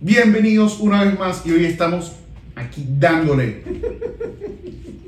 [0.00, 2.12] Bienvenidos una vez más y hoy estamos
[2.54, 3.62] aquí dándole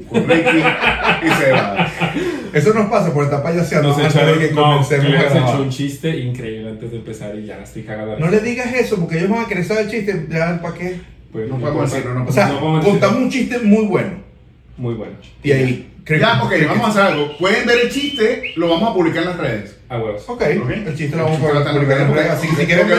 [0.08, 1.90] con Ricky y Seba.
[2.52, 5.48] Eso nos pasa por estar payaseando Nos antes echaron, de que no, comencemos les grabar.
[5.54, 8.12] hecho un chiste increíble antes de empezar y ya estoy cagado.
[8.16, 10.26] de No le digas eso porque ellos van a querer saber el chiste.
[10.30, 11.00] Ya, ¿para qué?
[11.32, 14.10] Pues, No podemos decirlo, no O sea, No contamos un chiste muy bueno.
[14.76, 15.14] Muy bueno.
[15.42, 15.88] Y ahí.
[16.04, 17.38] creo Ya, que- ok, creo vamos a hacer algo.
[17.38, 19.76] Pueden ver el chiste, lo vamos a publicar en las redes.
[19.92, 20.24] A huevos.
[20.26, 22.98] Ok, el chiste lo vamos a publicar en redes, Así que si quieren, ver,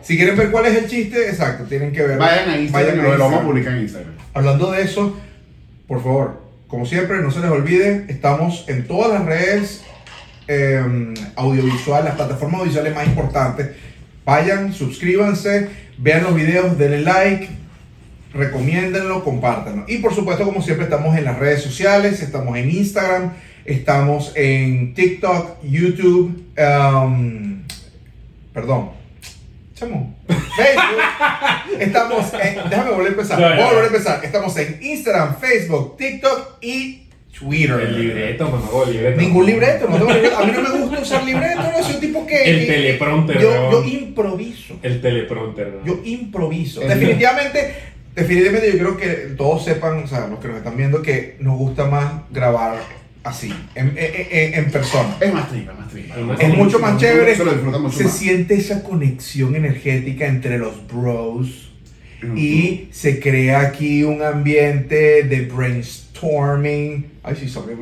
[0.00, 2.16] si quieren ver cuál es el chiste, exacto, tienen que ver.
[2.16, 4.12] Vayan a Instagram, Vayan lo, vamos a publicar en Instagram.
[4.32, 5.20] Hablando de eso,
[5.86, 9.84] por favor, como siempre, no se les olvide, estamos en todas las redes
[10.48, 13.72] eh, audiovisuales, las plataformas audiovisuales más importantes.
[14.24, 15.68] Vayan, suscríbanse,
[15.98, 17.50] vean los videos, denle like,
[18.32, 19.84] recomiéndenlo, compártanlo.
[19.88, 23.32] Y por supuesto, como siempre, estamos en las redes sociales, estamos en Instagram,
[23.64, 27.62] estamos en TikTok, YouTube, um,
[28.52, 28.90] perdón,
[29.74, 30.16] chamo,
[30.56, 31.80] Facebook.
[31.80, 34.24] Estamos en, déjame volver a empezar, voy a volver a empezar.
[34.24, 37.06] Estamos en Instagram, Facebook, TikTok y
[37.38, 37.80] Twitter.
[37.80, 39.20] El libreto, por favor, libreto.
[39.20, 40.38] Ningún libreto, no tengo libreto.
[40.38, 42.42] A mí no me gusta usar libreto, no soy un tipo que.
[42.44, 44.76] El teleprompter, Yo, yo improviso.
[44.82, 45.86] El teleprompter, ¿no?
[45.86, 46.82] Yo improviso.
[46.82, 47.74] El- Definitivamente,
[48.14, 51.56] definitivamente yo creo que todos sepan, o sea, los que nos están viendo, que nos
[51.56, 52.74] gusta más grabar
[53.24, 55.16] así, en, en- en- en persona.
[55.20, 56.16] Es más tripa, más tripa.
[56.18, 57.36] Es más Es mucho más chévere.
[57.36, 58.16] Se lo disfruta mucho Se más.
[58.16, 61.66] siente esa conexión energética entre los bros.
[62.36, 67.06] Y se crea aquí un ambiente de brainstorming.
[67.22, 67.74] Ay, sí, sabe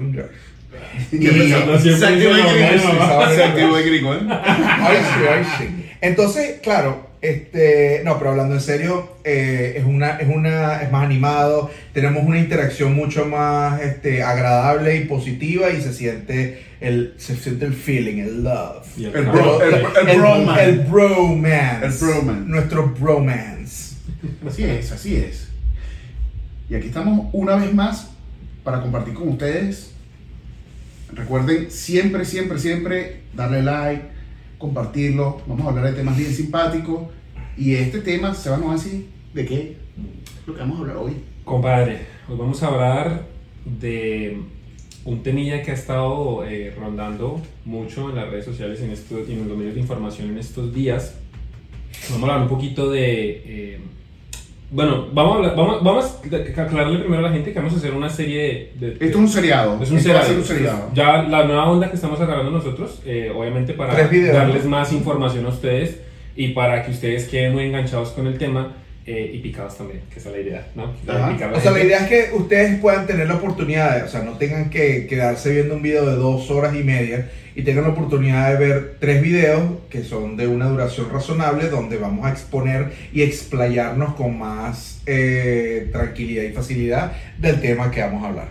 [6.00, 11.04] Entonces, claro, este, no, pero hablando en serio, eh, es una, es una, es más
[11.04, 17.34] animado, tenemos una interacción mucho más, este, agradable y positiva y se siente el, se
[17.36, 18.86] siente el feeling, el love.
[18.96, 20.64] El El bro- el- el, bromance.
[20.64, 21.86] el bromance.
[21.86, 22.44] El bromance.
[22.48, 23.96] Nuestro bromance.
[24.46, 25.48] Así es, así es.
[26.70, 28.10] Y aquí estamos una vez más
[28.62, 29.92] para compartir con ustedes.
[31.12, 34.02] Recuerden siempre, siempre, siempre darle like,
[34.58, 35.40] compartirlo.
[35.46, 37.08] Vamos a hablar de temas bien simpáticos.
[37.56, 39.76] Y este tema se va a decir de qué
[40.46, 41.12] lo que vamos a hablar hoy.
[41.44, 41.98] Compadre,
[42.28, 43.26] hoy vamos a hablar
[43.64, 44.38] de
[45.04, 49.56] un temilla que ha estado eh, rondando mucho en las redes sociales en en los
[49.56, 51.16] medios de información en estos días.
[52.10, 53.42] Vamos a hablar un poquito de...
[53.44, 53.80] eh,
[54.70, 56.18] bueno, vamos a, hablar- vamos, vamos
[56.56, 58.90] a aclararle primero a la gente que vamos a hacer una serie de...
[58.90, 59.82] de- Esto es un seriado.
[59.82, 60.26] Es un Esto va a seriado.
[60.26, 60.90] ser un seriado.
[60.94, 65.48] Ya la nueva onda que estamos agarrando nosotros, eh, obviamente para darles más información a
[65.48, 66.00] ustedes
[66.36, 68.74] y para que ustedes queden muy enganchados con el tema
[69.10, 70.92] eh, y picados también, que esa es la idea, ¿no?
[71.54, 74.32] O sea, la idea es que ustedes puedan tener la oportunidad, de, o sea, no
[74.32, 78.52] tengan que quedarse viendo un video de dos horas y media y tengan la oportunidad
[78.52, 83.22] de ver tres videos que son de una duración razonable donde vamos a exponer y
[83.22, 88.48] explayarnos con más eh, tranquilidad y facilidad del tema que vamos a hablar.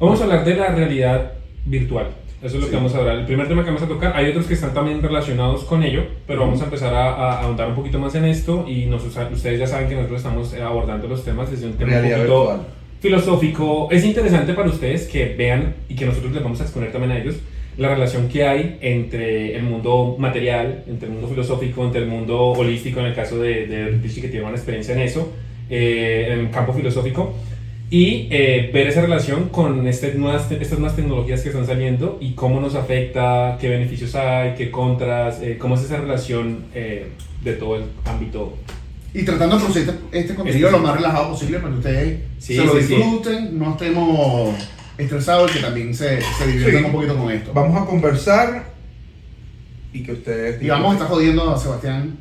[0.00, 1.32] Vamos a hablar de la realidad
[1.66, 2.14] virtual.
[2.42, 2.70] Eso es lo Sí.
[2.70, 3.18] que vamos a hablar.
[3.18, 6.02] El primer tema que vamos a tocar, hay otros que están también relacionados con ello,
[6.26, 9.58] pero vamos a empezar a, a ahondar un poquito más en esto y nos, ustedes
[9.60, 12.40] ya saben que nosotros estamos eh, abordando los temas desde un tema Realidad un poquito
[12.48, 12.66] virtual.
[13.00, 13.88] filosófico.
[13.90, 17.18] Es interesante para ustedes que vean y que nosotros les vamos a exponer también a
[17.18, 17.36] ellos
[17.78, 22.38] la relación que hay entre el mundo material, entre el mundo filosófico, entre el mundo
[22.38, 25.32] holístico, en el caso de, de Richie que tiene una experiencia en eso,
[25.70, 27.34] eh, en el campo filosófico,
[27.92, 32.32] y eh, ver esa relación con este, nuevas, estas nuevas tecnologías que están saliendo y
[32.32, 37.08] cómo nos afecta, qué beneficios hay, qué contras, eh, cómo es esa relación eh,
[37.44, 38.56] de todo el ámbito
[39.12, 42.20] Y tratando de producir este, este contenido Este lo más relajado posible para que ustedes
[42.38, 42.94] Sí, se lo sí, sí.
[42.96, 44.54] disfruten, no estemos
[44.96, 46.86] estresados y que también se, se diviertan Sí.
[46.86, 47.50] un poquito con esto.
[47.52, 48.72] Vamos a conversar
[49.92, 50.62] y que ustedes...
[50.62, 52.16] Y vamos a estar jodiendo a Sebastián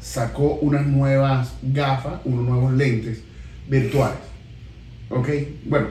[0.00, 3.22] sacó unas nuevas gafas, unos nuevos lentes
[3.68, 4.18] virtuales.
[5.08, 5.28] ¿Ok?
[5.64, 5.88] Bueno,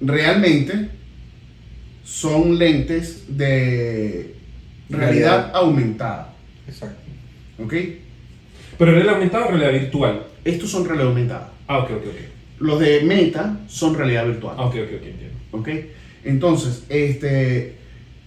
[0.00, 0.88] realmente
[2.04, 4.34] son lentes de
[4.88, 5.50] realidad Realidad.
[5.54, 6.34] aumentada.
[6.66, 7.00] Exacto.
[7.62, 7.74] ¿Ok?
[8.78, 10.22] Pero realidad aumentada o realidad virtual.
[10.44, 11.52] Estos son realidad aumentada.
[11.68, 12.16] Ah, ok, ok, ok.
[12.60, 14.56] Los de Meta son realidad virtual.
[14.58, 15.38] Ah, ok, ok, ok, entiendo.
[15.52, 15.68] ¿Ok?
[16.24, 17.76] Entonces, este,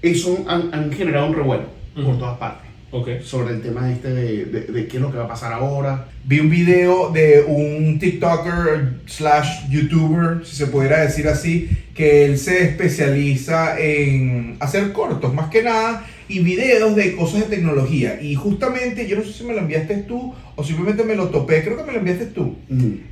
[0.02, 1.66] eso han, han generado un revuelo
[1.96, 2.62] por todas partes
[2.95, 3.22] Ok.
[3.24, 6.06] sobre el tema este de, de- de qué es lo que va a pasar ahora.
[6.25, 12.38] Vi un video de un TikToker slash YouTuber, si se pudiera decir así, que él
[12.38, 18.19] se especializa en hacer cortos, más que nada, y videos de cosas de tecnología.
[18.22, 21.63] Y justamente, yo no sé si me lo enviaste tú o simplemente me lo topé,
[21.63, 22.56] creo que me lo enviaste tú,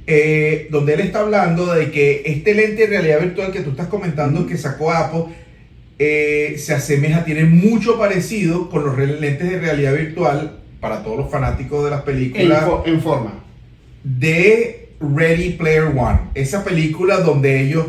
[0.08, 3.88] eh, donde él está hablando de que este lente de realidad virtual que tú estás
[3.88, 5.24] comentando que sacó Apple,
[6.00, 11.30] eh, se asemeja, tiene mucho parecido con los lentes de realidad virtual para todos los
[11.32, 13.44] fanáticos de las En, películas fo- en forma.
[14.04, 16.20] de Ready Player One.
[16.36, 17.86] Esa película donde ellos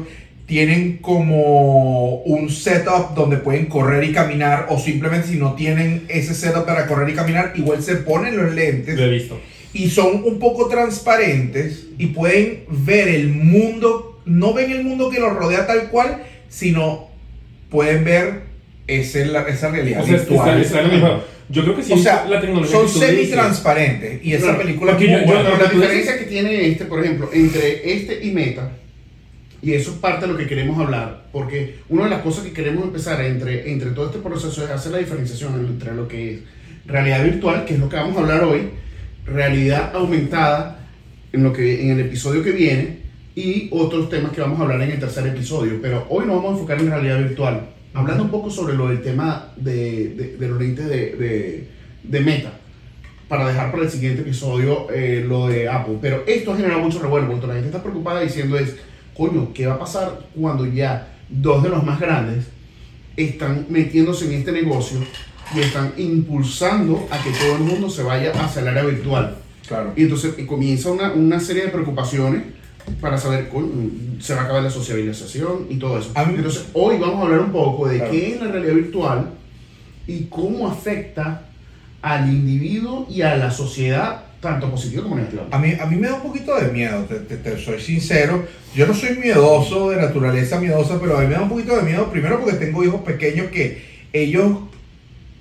[0.46, 6.34] tienen como un setup donde pueden correr y caminar o simplemente si no tienen ese
[6.34, 9.38] setup para correr y caminar, igual se ponen los lentes Lo he visto.
[9.72, 15.20] y son un poco transparentes y pueden ver el mundo, no ven el mundo que
[15.20, 17.08] los rodea tal cual, sino
[17.72, 18.42] pueden ver
[18.86, 20.60] ese, la- esa realidad O sea, virtual.
[20.60, 21.92] está, está mismo- Yo creo que sí.
[21.92, 25.24] o sea, la tecnología son semi-transparentes y esa Claro, película es yo- yo-.
[25.26, 28.70] Pero la diferencia que tiene este, por ejemplo, entre este y Meta,
[29.60, 32.52] y eso es parte de lo que queremos hablar, porque una de las cosas que
[32.52, 36.40] queremos empezar entre, entre todo este proceso es hacer la diferenciación entre lo que es
[36.86, 38.70] realidad virtual, que es lo que vamos a hablar hoy,
[39.26, 40.78] realidad aumentada,
[41.32, 43.01] en, lo que, en el episodio que viene,
[43.34, 45.78] y otros temas que vamos a hablar en el tercer episodio.
[45.80, 49.02] Pero hoy nos vamos a enfocar en realidad virtual, hablando un poco sobre lo del
[49.02, 51.68] tema de, de- de los lentes de, de-
[52.02, 52.52] de Meta
[53.28, 55.96] para dejar para el siguiente episodio eh, lo de Apple.
[56.02, 58.76] Pero esto ha generado mucho revuelo, porque la gente está preocupada diciendo es,
[59.16, 62.44] coño, ¿qué va a pasar cuando ya dos de los más grandes
[63.16, 64.98] están metiéndose en este negocio
[65.54, 69.36] y están impulsando a que todo el mundo se vaya hacia el área virtual?
[69.66, 69.92] Claro.
[69.96, 72.42] Y entonces y comienza una, una serie de preocupaciones
[73.00, 73.48] para saber,
[74.20, 76.10] se va a acabar la sociabilización y todo eso.
[76.16, 78.10] Entonces, hoy vamos a hablar un poco de Claro.
[78.12, 79.30] qué es la realidad virtual
[80.06, 81.42] y cómo afecta
[82.00, 85.46] al individuo y a la sociedad, tanto positivo como negativo.
[85.52, 88.44] A mí, a mí me da un poquito de miedo, te, te- te soy sincero.
[88.74, 91.82] Yo no soy miedoso, de naturaleza miedosa, pero a mí me da un poquito de
[91.82, 92.10] miedo.
[92.10, 93.82] Primero porque tengo hijos pequeños que
[94.12, 94.58] ellos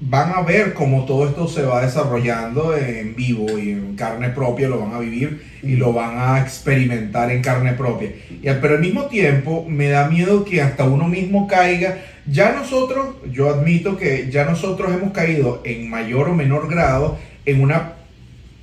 [0.04, 4.68] van a ver cómo todo esto se va desarrollando en vivo y en carne propia,
[4.68, 8.10] lo van a vivir y lo van a experimentar en carne propia.
[8.42, 12.00] Pero al mismo tiempo me da miedo que hasta uno mismo caiga.
[12.26, 17.62] Ya nosotros, yo admito que ya nosotros hemos caído en mayor o menor grado en
[17.62, 17.94] una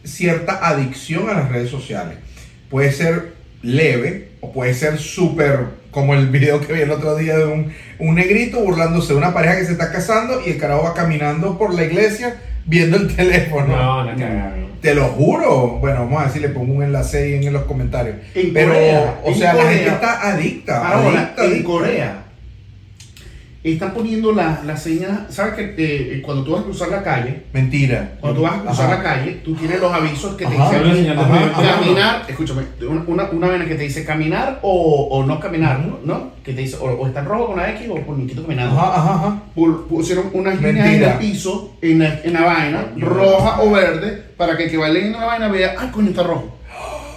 [0.03, 2.19] cierta adicción a las redes sociales.
[2.69, 5.67] Puede ser leve o puede ser súper,
[5.99, 9.35] como el video que vi el otro día de un, un negrito burlándose de una
[9.35, 12.37] pareja que se está casando y el carajo va caminando por la iglesia
[12.67, 13.67] viendo el teléfono.
[13.67, 14.69] No, no, cagada, no.
[14.81, 15.79] Te lo juro.
[15.81, 18.15] Bueno, vamos a ver si le pongo un enlace ahí en los comentarios.
[18.33, 20.89] En Pero, Corea, o sea, la gente está adicta.
[20.89, 21.69] Ahora, adicta, en adicta.
[21.69, 22.28] Corea
[23.65, 27.43] están poniendo las la señas, ¿sabes que eh, cuando tú vas a cruzar la calle,
[27.53, 28.13] Mentira.
[28.21, 28.97] cuando tú vas a cruzar Ajá.
[28.97, 30.79] la calle, tú tienes los avisos que te Ajá.
[30.79, 32.63] Dicen caminar, escúchame,
[33.09, 35.81] una, una, vena que te dice caminar o, o no caminar.
[36.05, 36.31] ¿no?
[36.45, 38.79] Que te dice o, o está en rojo con la X o por Niquito caminando.
[38.79, 39.43] Ajá, ajá, ajá.
[39.55, 44.23] Pu- Pusieron unas líneas en el piso, en la, en la vaina, roja o verde,
[44.37, 46.58] para que el que va leyendo la vaina vea, ay, coño, está rojo.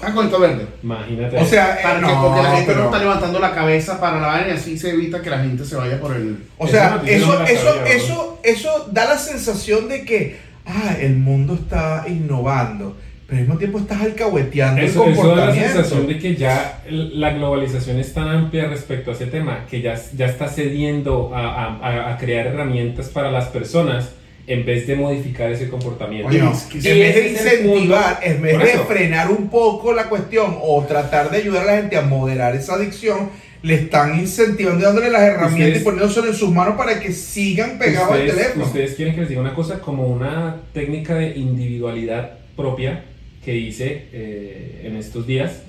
[0.04, 0.66] Ah, coño, está verde.
[0.84, 1.38] Imagínate.
[1.38, 4.00] O sea, eh, Para que, no, porque la gente pero- no está levantando la cabeza
[4.00, 6.38] para la vaina y así se evita que la gente se vaya por el.
[6.58, 11.16] O sea, no eso, eso, sabía, eso, eso da la sensación de que ah, el
[11.18, 12.96] mundo está innovando,
[13.28, 15.74] pero al mismo tiempo estás alcahueteando Eso, el eso da la comportamiento.
[15.74, 19.96] sensación de que ya la globalización es tan amplia respecto a ese tema que ya,
[20.16, 24.10] ya está cediendo a, a- a crear herramientas para las personas
[24.48, 26.28] en vez de modificar ese comportamiento.
[26.28, 30.58] Oye, en es que vez de incentivar, en vez de frenar un poco la cuestión
[30.62, 33.30] o tratar de ayudar a la gente a moderar esa adicción,
[33.64, 37.12] le están incentivando y dándole las herramientas Ustedes- y poniéndoselo en sus manos para que
[37.14, 38.66] sigan pegados al teléfono.
[38.66, 43.04] ustedes quieren que les diga una cosa como una técnica de individualidad propia
[43.46, 45.62] que hice eh, en estos días.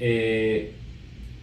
[0.00, 0.72] Eh,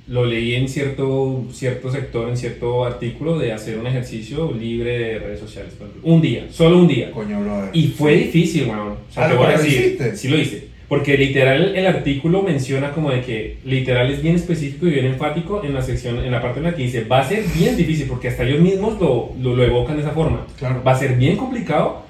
[0.08, 5.20] lo leí en cierto, cierto sector, en cierto artículo de hacer un ejercicio libre de
[5.20, 5.74] redes sociales.
[5.78, 6.12] por ejemplo.
[6.12, 7.12] Un día, solo un día.
[7.12, 7.70] Coño, brother.
[7.74, 8.90] Y fue difícil, weón.
[8.90, 10.16] O sea, Ah, te voy a ¿lo decir, hiciste?
[10.18, 10.74] sí lo hice.
[10.90, 15.64] Porque literal el artículo menciona como de que literal es bien específico y bien enfático
[15.64, 18.06] en la sección, en la parte en la que dice, va a ser bien difícil
[18.08, 20.46] porque hasta ellos mismos lo, lo, lo evocan de esa forma.
[20.60, 20.84] Claro.
[20.86, 22.03] Va a ser bien complicado,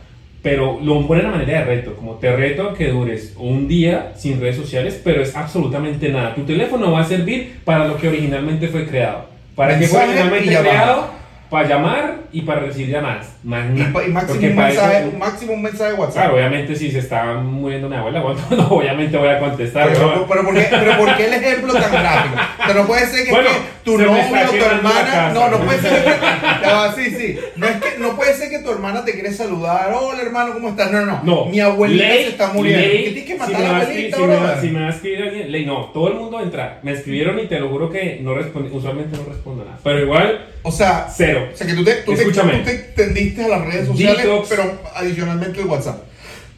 [0.44, 4.12] pero lo ponen a manera de reto, como te reto a que dures un día
[4.16, 6.36] sin redes sociales, pero es absolutamente nada.
[6.36, 9.26] Tu teléfono va a servir para lo que originalmente fue creado.
[9.56, 11.08] Para que fue originalmente creado
[11.50, 13.36] para llamar y para recibir llamadas.
[13.44, 14.04] Más Y, nada.
[14.06, 16.16] y máximo, un eso- mensaje, un máximo un mensaje de WhatsApp.
[16.16, 19.90] Claro, obviamente si se está muriendo mi abuela, bueno, no, obviamente voy a contestar.
[19.94, 20.28] Pero, ¿no?
[20.28, 22.36] pero, ¿por qué, pero ¿por qué el ejemplo tan gráfico?
[22.68, 25.06] Pero no puede ser que, Bueno, es que tu novio tu hermana.
[25.06, 25.34] casa.
[25.34, 26.10] No, no puede ser que.
[26.68, 27.40] Va, sí, sí.
[27.58, 29.94] No, es que, no puede ser que tu hermana te quiere saludar.
[29.94, 30.92] Hola, hermano, ¿cómo estás?
[30.92, 32.82] No, no, No, Mi abuelita ley- se está muriendo.
[32.88, 34.62] ley, ¿Qué tienes que si matar me a la abuelita, si me?
[34.62, 36.80] Si me va a escribir alguien, ley, no, todo el mundo entra.
[36.84, 39.78] Me escribieron y te lo juro que no respondí, usualmente no respondo nada.
[39.84, 41.50] Pero igual, O sea, cero.
[41.54, 44.48] o sea que tú te, tú te, tú te tendiste a las redes sociales, Detox.
[44.50, 46.04] pero adicionalmente el WhatsApp.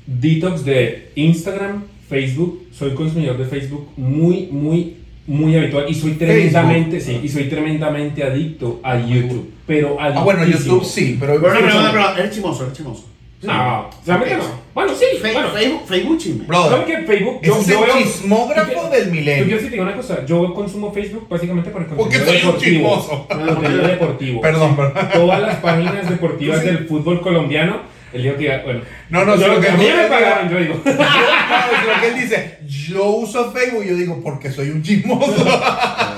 [0.06, 2.68] Detox de Instagram, Facebook.
[2.72, 5.86] Soy consumidor de Facebook muy, muy, muy habitual.
[5.90, 9.52] Y soy tremendamente, sí, y soy tremendamente adicto a YouTube.
[9.66, 10.76] Pero Ah, bueno, adictísimo.
[10.76, 11.42] YouTube sí, pero.
[11.42, 11.54] Pero,
[11.92, 13.06] pero, eres chimoso, eres chimoso.
[13.46, 14.66] No, realmente no.
[14.74, 15.50] Bueno, sí, Fe- bueno.
[15.50, 16.46] Facebook, Facebook chisme.
[16.46, 17.40] Brother, ¿Sabes que Facebook?
[17.42, 19.46] ese es el veo- chismógrafo Yo- del Yo milenio.
[19.46, 23.28] quiero decir una cosa, yo consumo Facebook básicamente por el Porque contenido soy un chismoso.
[23.28, 24.42] Por el contenido deportivo.
[24.42, 25.08] Perdón, perdón.
[25.14, 26.66] Todas las páginas deportivas Sí.
[26.66, 28.82] del fútbol colombiano, el día que bueno.
[29.10, 30.82] No, no, yo, sino que a mí no- me pagaron, yo digo.
[30.84, 35.46] Claro, lo que él dice, yo uso Facebook, yo digo, porque soy un chismoso.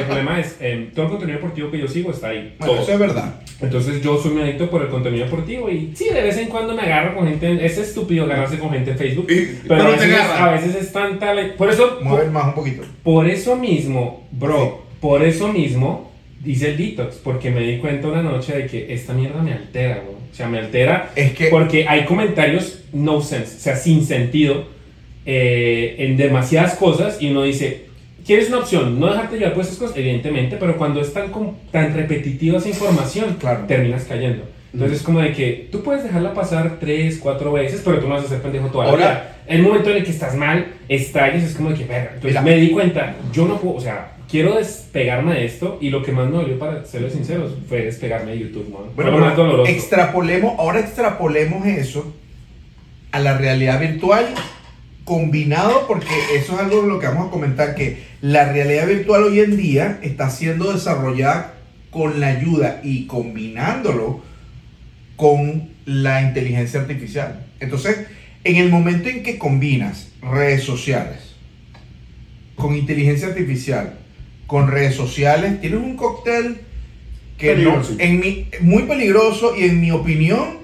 [0.00, 2.54] el problema es, eh, todo el contenido deportivo que yo sigo está ahí.
[2.58, 2.82] Bueno, todo.
[2.82, 3.34] eso es verdad.
[3.60, 6.74] Entonces yo soy muy adicto por el contenido deportivo y sí, de vez en cuando
[6.74, 9.82] me agarro con gente, en- es estúpido agarrarse con gente en Facebook, Y- pero, pero
[9.84, 11.34] a, veces, a veces es tanta...
[11.56, 12.82] Por eso, Mueve más un poquito.
[13.02, 16.10] Por eso mismo, bro, por eso mismo
[16.44, 19.96] hice el detox, porque me di cuenta una noche de que esta mierda me altera,
[20.04, 20.12] bro.
[20.30, 24.64] O sea, me altera Es que porque hay comentarios no sense, o sea, sin sentido
[25.26, 27.86] eh, en demasiadas cosas y uno dice,
[28.26, 28.98] ¿quieres una opción?
[29.00, 31.30] No dejarte llevar por esas cosas, evidentemente, pero cuando es tan,
[31.70, 33.64] tan repetitiva esa información, Claro.
[33.66, 34.44] terminas cayendo.
[34.72, 38.14] Entonces es como de que tú puedes dejarla pasar tres, cuatro veces, pero tú no
[38.14, 39.36] vas a ser pendejo toda la Ahora- vida.
[39.48, 42.10] El momento en el que estás mal, estalles, es como de que, verga.
[42.14, 42.42] Entonces Mira.
[42.42, 46.12] me di cuenta, yo no puedo, o sea, quiero despegarme de esto y lo que
[46.12, 48.78] más me dolió, para serles sinceros, fue despegarme de YouTube, ¿no?
[48.94, 49.68] Bueno, lo más doloroso.
[49.72, 52.14] extrapolemos, ahora extrapolemos eso
[53.10, 54.26] a la realidad virtual
[55.10, 59.24] combinado, porque eso es algo de lo que vamos a comentar, que la realidad virtual
[59.24, 61.54] hoy en día está siendo desarrollada
[61.90, 64.22] con la ayuda y combinándolo
[65.16, 67.44] con la inteligencia artificial.
[67.58, 68.06] Entonces,
[68.44, 71.34] en el momento en que combinas redes sociales
[72.54, 73.98] con inteligencia artificial,
[74.46, 76.60] con redes sociales, tienes un cóctel
[77.36, 77.96] que no, Peligroso.
[77.98, 80.59] en mi, muy peligroso y en mi opinión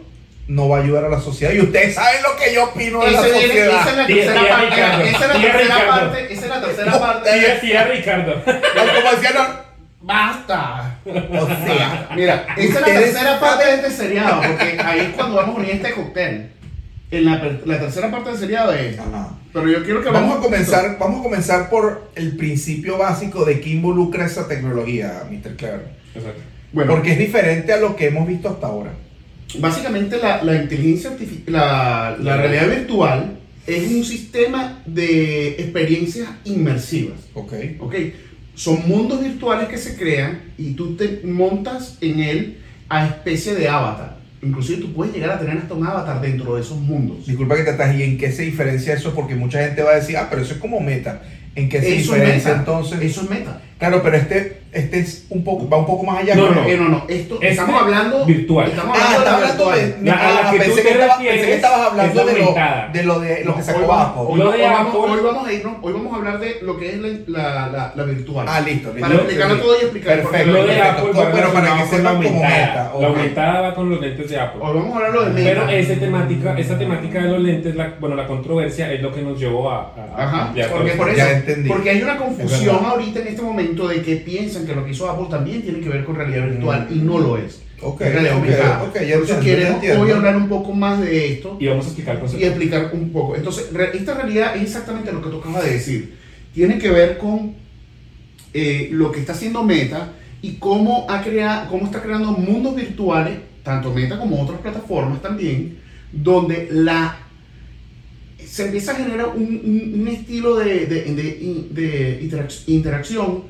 [0.48, 1.52] no va a ayudar a la sociedad.
[1.52, 3.80] Y ustedes saben lo que yo opino de la sociedad.
[3.80, 5.10] esa es la tercera parte.
[5.10, 5.90] Esa es la tercera Ricardo.
[6.00, 6.32] parte.
[6.32, 7.30] Esa es la tercera parte.
[7.32, 8.34] Sí, decía Ricardo.
[8.44, 9.66] Como decían, no,
[10.02, 10.98] Basta.
[11.04, 15.36] o sea, Mira, esa es la tercera parte de este seriado, porque ahí es cuando
[15.36, 16.50] vamos a unir este cóctel.
[17.10, 18.98] En la, la tercera parte del seriado es.
[18.98, 19.30] ajá.
[19.52, 23.60] Pero yo quiero que Vamos a comenzar, vamos a comenzar por el principio básico de
[23.60, 25.56] qué involucra esa tecnología, Mr.
[25.56, 25.88] Clever.
[26.14, 26.42] Exacto.
[26.72, 28.90] Bueno, Porque es diferente a lo que hemos visto hasta ahora.
[29.58, 37.18] Básicamente la, la inteligencia artificial, la, la realidad virtual es un sistema de experiencias inmersivas.
[37.34, 37.52] Ok.
[37.80, 37.94] ¿ok?
[38.54, 43.68] Son mundos virtuales que se crean y tú te montas en él a especie de
[43.68, 44.16] avatar.
[44.42, 47.26] Inclusive tú puedes llegar a tener hasta un avatar dentro de esos mundos.
[47.26, 49.14] Disculpa que te atas, ¿y en qué se diferencia eso?
[49.14, 51.22] Porque mucha gente va a decir, ah, pero eso es como meta.
[51.54, 52.58] ¿En qué se Eso es diferencia meta.
[52.60, 53.00] entonces?
[53.00, 53.62] Eso es meta.
[53.78, 56.34] Claro, pero este, este es un poco, va un poco más allá.
[56.34, 56.62] No, ¿no?
[56.62, 56.64] no.
[56.66, 58.68] Eh, no, no, esto, Es estamos hablando virtual.
[58.68, 59.82] Estamos Ah, hablando de la hablando de.
[59.84, 60.04] virtual.
[60.06, 62.14] La- a la ah, que tú pensé, te que estaba- pensé que estabas es hablando
[62.14, 62.88] la de lo, aumentada.
[62.90, 64.22] de lo de lo que sacó Apple.
[64.28, 66.88] hoy, Lo hoy de hoy vamos a irnos, hoy vamos a hablar de lo que
[66.88, 68.46] es la, la, la, la virtual.
[68.48, 69.00] Ah, listo, listo.
[69.08, 70.46] Para explicarlo todo y explicar Perfecto.
[70.52, 70.90] Lo de perfecto.
[70.90, 72.48] Apple Pero para que sepan como aumentada.
[72.66, 72.92] meta.
[72.98, 74.60] La aumentada va con los lentes de Apple.
[74.64, 75.66] Hoy vamos a hablar de meta.
[75.66, 79.20] Pero esa temática, esta temática de los lentes, la, bueno, la controversia es lo que
[79.20, 81.26] nos llevó a, Ajá, porque por eso,
[81.68, 85.08] porque hay una confusión ahorita en este momento de que piensan que lo que hizo
[85.10, 87.62] Apple también tiene que ver con realidad virtual y no lo es.
[87.82, 88.82] Ok, Es realidad ok, aumentada.
[88.84, 91.88] ok, ya entiendo, ya queremos hoy hablar un poco más de esto Y vamos a
[91.88, 93.36] explicar el y explicar un poco.
[93.36, 96.14] Entonces, re- esta realidad es exactamente lo que tú acabas de decir.
[96.54, 97.54] Tiene que ver con
[98.54, 103.38] eh, lo que está haciendo Meta y cómo, ha creado, cómo está creando mundos virtuales,
[103.62, 105.76] tanto Meta como otras plataformas también,
[106.12, 107.18] donde la,
[108.42, 113.42] se empieza a generar un, un- un estilo de, de- de- de interac- interacción,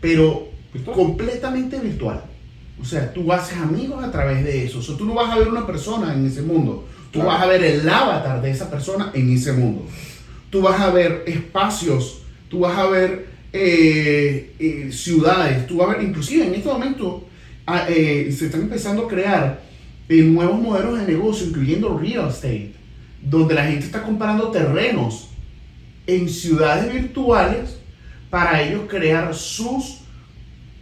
[0.00, 0.96] pero ¿Virtual?
[0.96, 2.22] completamente virtual.
[2.80, 4.78] O sea, tú haces amigos a través de eso.
[4.78, 6.86] O sea, tú no vas a ver una persona en ese mundo.
[7.10, 7.28] Tú Claro.
[7.28, 9.86] vas a ver el avatar de esa persona en ese mundo.
[10.50, 15.92] Tú vas a ver espacios, tú vas a ver eh, eh, ciudades, tú vas a
[15.98, 17.24] ver, inclusive en este momento
[17.66, 19.62] ah, eh, se están empezando a crear
[20.08, 22.72] eh, nuevos modelos de negocio, incluyendo real estate,
[23.22, 25.30] donde la gente está comprando terrenos
[26.06, 27.77] en ciudades virtuales
[28.30, 30.00] para ellos crear sus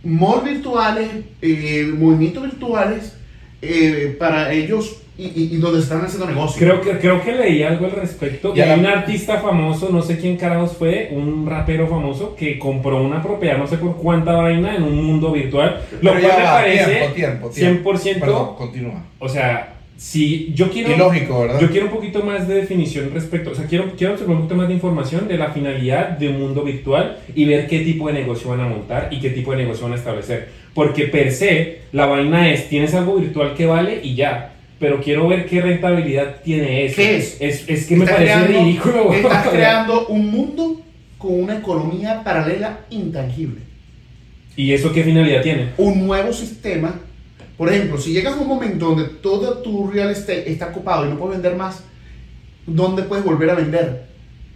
[0.05, 1.09] malls virtuales,
[1.43, 3.17] eh, movimientos virtuales,
[3.63, 6.59] eh, para ellos y, y- y donde están haciendo negocios.
[6.59, 8.53] Creo que, creo que leí algo al respecto.
[8.53, 13.03] Que hay un artista famoso, no sé quién carajos fue, un rapero famoso, que compró
[13.03, 15.81] una propiedad, no sé por cuánta vaina, en un mundo virtual.
[16.03, 17.93] Lo Pero cual ya me va, parece tiempo, tiempo, tiempo.
[17.95, 18.21] 100%.
[18.21, 19.05] Perdón, continúa.
[19.19, 20.95] O sea, si yo quiero.
[20.95, 21.61] Ilógico, ¿verdad?
[21.61, 24.57] Yo quiero un poquito más de definición respecto, o sea, quiero, quiero observar un poquito
[24.57, 28.15] más de información de la finalidad de un mundo virtual y ver qué tipo de
[28.15, 30.49] negocio van a montar y qué tipo de negocio van a establecer.
[30.75, 34.53] Porque per se, la vaina es, tienes algo virtual que vale y ya.
[34.79, 36.97] Pero quiero ver qué rentabilidad tiene eso.
[36.97, 37.37] ¿Qué es?
[37.41, 39.13] Es, es que me parece creando- ridículo.
[39.15, 40.83] Estás creando un mundo
[41.17, 43.63] con una economía paralela intangible.
[44.55, 45.69] ¿Y eso qué finalidad tiene?
[45.79, 47.01] Un nuevo sistema.
[47.57, 51.11] Por ejemplo, si llegas a un momento donde todo tu real estate está ocupado y
[51.11, 51.81] no puedes vender más,
[52.67, 54.07] ¿dónde puedes volver a vender?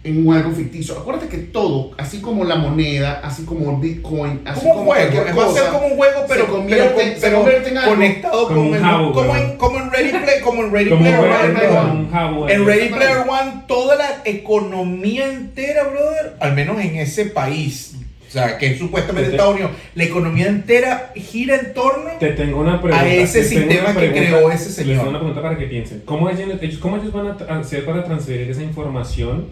[0.03, 0.97] En un algo ficticio.
[0.97, 5.11] Acuérdate que todo, así como la moneda, así como el Bitcoin, así como un juego,
[5.11, 7.37] cualquier va a ser cosa, como un juego, pero, se convierte- pero, con- se pero
[7.37, 10.41] convierte en algo conectado como con un el- hub, como, en, como en Ready Play,
[10.43, 12.65] como en Ready Como Player One, como jabo, En.
[12.65, 17.93] Ready Player One, toda la economía entera, brother, al menos en ese país,
[18.31, 22.29] o sea, que es supuestamente Te- Estados Unidos, la economía entera gira en torno Te
[22.29, 23.03] tengo una pregunta.
[23.05, 24.97] A ese sistema una que pregunta- creó ese Les señor.
[24.99, 26.01] tengo una pregunta para que piensen.
[26.05, 26.47] ¿Cómo ellos,
[26.79, 29.47] cómo ellos van a hacer para transferir esa información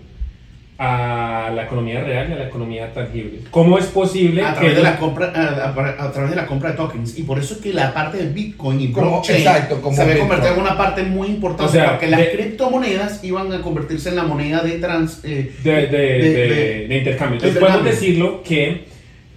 [0.82, 3.40] a la economía real y a la economía tangible?
[3.52, 6.46] ¿Cómo es posible a que través, de la compra, a, a- a través de la
[6.46, 7.20] compra de tokens.
[7.20, 10.06] Y por eso es que la parte de Bitcoin y Como- blockchain exacto, como se
[10.06, 13.62] ve convertida en una parte muy importante O sea, porque las de- criptomonedas iban a
[13.62, 15.20] convertirse en la moneda de trans...
[15.26, 17.36] eh, de, de- de- de- de- de intercambio?
[17.36, 18.86] Entonces podemos decirlo que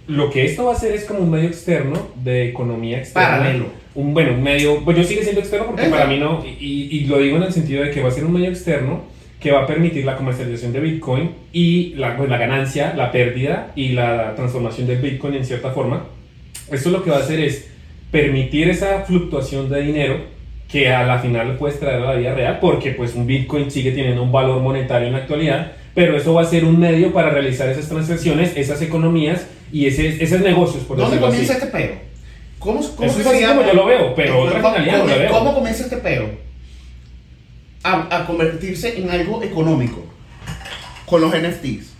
[0.07, 3.37] lo que esto va a hacer es como un medio externo de economía externa.
[3.37, 3.65] Paralelo.
[3.95, 6.03] Un, bueno, un medio, pues yo sigue siendo externo porque Exacto.
[6.03, 8.23] para mí no, y, y lo digo en el sentido de que va a ser
[8.25, 9.11] un medio externo
[9.43, 13.71] que va a permitir la comercialización de Bitcoin y la, pues, la ganancia, la pérdida
[13.75, 16.05] y la transformación del Bitcoin en cierta forma.
[16.71, 17.67] Esto lo que va a hacer es
[18.09, 20.17] permitir esa fluctuación de dinero
[20.69, 23.69] que a la final lo puedes traer a la vida real porque pues un Bitcoin
[23.69, 27.11] sigue teniendo un valor monetario en la actualidad, pero eso va a ser un medio
[27.11, 31.37] para realizar esas transacciones, esas economías y ese, esos negocios, por ¿Dónde decirlo así.
[31.45, 31.93] comienza este pero?
[32.59, 35.15] ¿Cómo, cómo Eso es así como yo lo veo, pero ¿Cómo- otra cómo- no la
[35.17, 35.29] veo.
[35.31, 36.29] ¿Cómo comienza este pero?
[37.83, 40.05] A, a convertirse en algo económico
[41.05, 41.91] con los NFTs.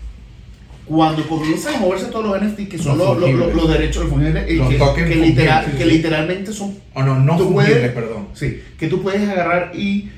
[0.86, 3.78] Cuando comienzan a moverse todos los NFTs, que son Los los, los- los- fungibles.
[3.80, 7.38] derechos, los fungibles, eh, Los que, que literal- fungibles, que literalmente son o no, no
[7.38, 8.28] Tú fungible, puedes- perdón.
[8.34, 10.10] Sí, que tú puedes agarrar y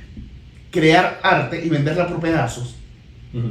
[0.72, 2.76] crear arte y venderla por pedazos
[3.34, 3.50] Ujú.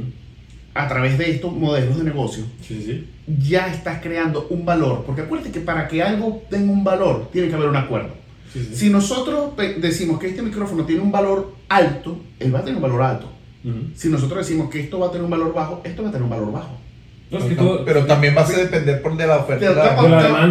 [0.73, 2.43] a través de estos modelos de negocio.
[2.61, 3.07] Sí, sí.
[3.47, 5.03] Ya estás creando un valor.
[5.05, 8.13] Porque acuérdate que para que algo tenga un valor, tiene que haber un acuerdo.
[8.59, 8.75] Sí, sí.
[8.75, 12.81] Si nosotros decimos que este micrófono tiene un valor alto, él va a tener un
[12.81, 13.31] valor alto.
[13.63, 13.77] Ujú.
[13.95, 16.23] Si nosotros decimos que esto va a tener un valor bajo, esto va a tener
[16.23, 16.77] un valor bajo.
[17.31, 19.67] No, es que todo- Pero también va a depender por de la Te, oferta.
[19.69, 19.89] te la- la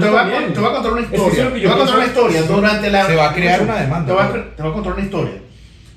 [0.00, 0.52] te también.
[0.52, 1.44] te voy a contar una Es es historia.
[1.54, 2.42] que Te voy a contar una historia.
[2.42, 4.92] Durante la, Se va a crear una demanda, Te voy a, te voy a contar
[4.94, 5.32] una historia.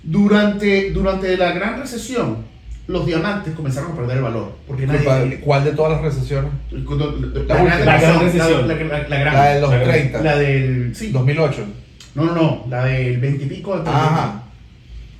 [0.03, 2.37] Durante, durante la gran recesión,
[2.87, 4.51] los diamantes comenzaron a perder el valor.
[4.67, 5.39] Porque nadie.
[5.41, 6.51] ¿Cuál de todas las recesiones?
[6.71, 8.67] La, gran La gran recesión.
[8.67, 9.33] La, la- la gran.
[9.33, 10.21] La de los la- 30.
[10.21, 10.95] la del.
[10.95, 11.09] Sí.
[11.11, 11.65] 2008.
[12.15, 12.65] No, no, no.
[12.69, 13.77] La del 20 y pico.
[13.77, 14.43] del- Ajá.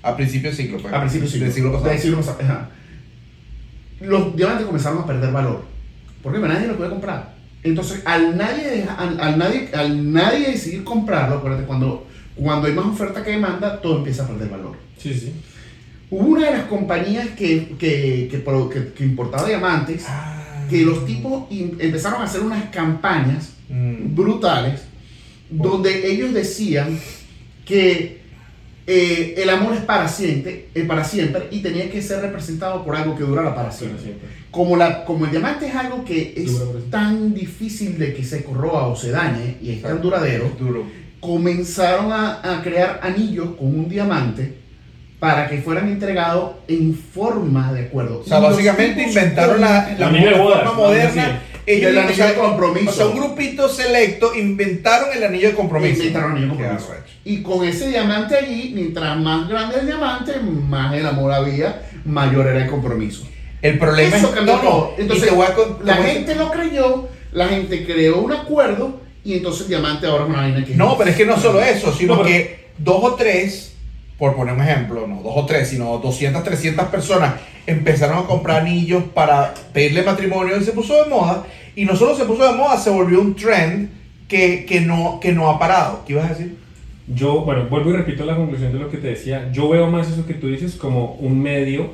[0.04, 0.82] A principios del siglo.
[0.82, 0.94] pues.
[0.94, 1.90] A principios del siglo pasado.
[1.92, 2.70] Del siglo pasado, ajá.
[4.02, 5.64] Los diamantes comenzaron a perder valor.
[6.24, 7.36] Porque nadie lo puede comprar.
[7.64, 12.86] Entonces, al nadie, al, al nadie, al nadie decidir comprarlo, acuérdate, cuando, cuando hay más
[12.86, 14.76] oferta que demanda, todo empieza a perder valor.
[14.98, 15.34] Sí, sí.
[16.10, 20.66] Hubo una de las compañías que, que, que, pro- que- que importaba diamantes, Ah.
[20.70, 24.16] que los tipos in- empezaron a hacer unas campañas Mm.
[24.16, 24.84] brutales
[25.50, 27.00] donde ellos decían
[27.66, 28.22] que
[28.90, 32.96] eh, el amor es para siempre, eh, para siempre y tenía que ser representado por
[32.96, 34.02] algo que durara para siempre.
[34.02, 34.30] siempre.
[34.50, 36.82] Como, la, como el diamante es algo que es siempre.
[36.90, 40.86] tan difícil de que se corroa o se dañe y es tan duradero, Duro.
[41.20, 44.54] comenzaron a, a crear anillos con un diamante
[45.20, 48.20] para que fueran entregados en forma de acuerdo.
[48.20, 52.28] O sea, Y básicamente inventaron la, la, La bodas, forma a moderna Del o anillo
[52.28, 52.90] de compromiso.
[52.90, 55.98] O sea, un grupito selecto inventaron el anillo de compromiso.
[56.00, 56.94] Inventaron el anillo de compromiso.
[57.26, 62.48] Y con ese diamante allí, mientras más grande el diamante, más el amor había, mayor
[62.48, 63.28] era el compromiso.
[63.62, 64.94] El problema Eso es cambió no, no, todo.
[64.98, 69.68] y Entonces, con- la gente lo creyó, la gente creó un acuerdo y entonces el
[69.70, 70.76] diamante ahora es una vaina que.
[70.76, 73.74] No, pero es que no solo eso, sino No, que dos o tres,
[74.18, 77.36] por poner un ejemplo, no dos o tres, sino 200, 300 personas
[77.68, 81.44] empezaron a comprar anillos para pedirle matrimonio y se puso de moda.
[81.76, 83.90] Y no solo se puso de moda, se volvió un trend
[84.28, 86.04] que, que, no, que no ha parado.
[86.06, 86.56] ¿Qué ibas a decir?
[87.14, 89.50] Yo, bueno, vuelvo y repito la conclusión de lo que te decía.
[89.54, 91.92] Yo veo más eso que tú dices como un medio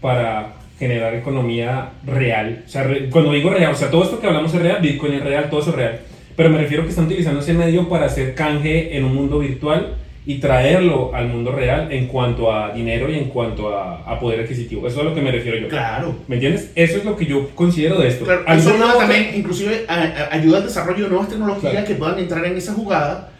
[0.00, 2.62] para generar economía real.
[2.66, 5.14] O sea, re- cuando digo real, o sea, todo esto que hablamos es real, Bitcoin
[5.14, 6.00] es real, todo eso es real.
[6.36, 9.94] Pero me refiero que están utilizando ese medio para hacer canje en un mundo virtual
[10.28, 14.40] y traerlo al mundo real en cuanto a dinero y en cuanto a, a poder
[14.40, 14.86] adquisitivo.
[14.86, 15.68] Eso es a lo que me refiero yo.
[15.68, 16.14] Claro.
[16.28, 16.70] ¿Me entiendes?
[16.74, 18.26] Eso es lo que yo considero de esto.
[18.26, 21.72] Claro, eso ¿Alguna ayuda otra- también, inclusive, a- a- ayuda al desarrollo de nuevas tecnologías
[21.72, 21.86] Claro.
[21.86, 23.32] que puedan entrar en esa jugada.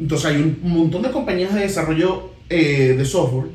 [0.00, 3.46] Entonces hay un montón de compañías de desarrollo eh, de software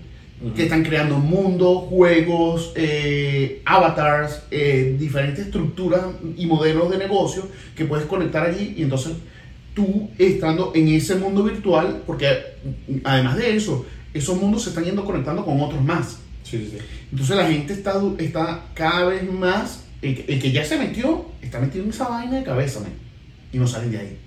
[0.41, 0.53] Ujú.
[0.55, 6.01] que están creando mundos, juegos, eh, avatars, eh, diferentes estructuras
[6.37, 7.43] y modelos de negocio
[7.75, 9.13] que puedes conectar allí y entonces
[9.77, 12.25] tú estando en ese mundo virtual, porque
[13.03, 16.17] además de eso, esos mundos se están yendo conectando con otros más.
[16.43, 16.77] Sí, sí, sí.
[17.11, 21.25] Entonces la gente está, está cada vez más, el que, el que ya se metió,
[21.43, 22.89] está metido en esa vaina de cabeza, man,
[23.53, 24.17] y no salen de ahí.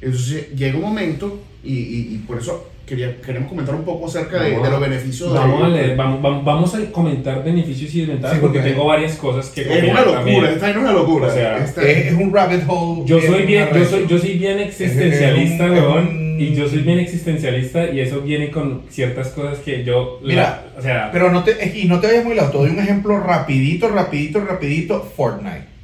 [0.00, 4.40] Entonces llega un momento, y, y- y por eso quería, queremos comentar un poco acerca
[4.42, 5.72] de, a- los beneficios Vamos a, de...
[5.82, 9.48] leer, vamos, vamos, vamos a comentar beneficios y desventajas Sí, porque porque- tengo varias cosas
[9.50, 10.44] que Es una locura, también.
[10.44, 11.26] esta es una locura.
[11.26, 13.02] O sea, Esta- Es, es un rabbit hole.
[13.04, 17.90] Yo soy bien, yo soy, yo soy bien existencialista, weón, y yo soy bien existencialista
[17.90, 21.78] y eso viene con ciertas cosas que yo, la- Mira, o sea, Pero no te,
[21.78, 25.75] y no te vayas muy lejos, te doy un ejemplo rapidito, rapidito, rapidito, Fortnite.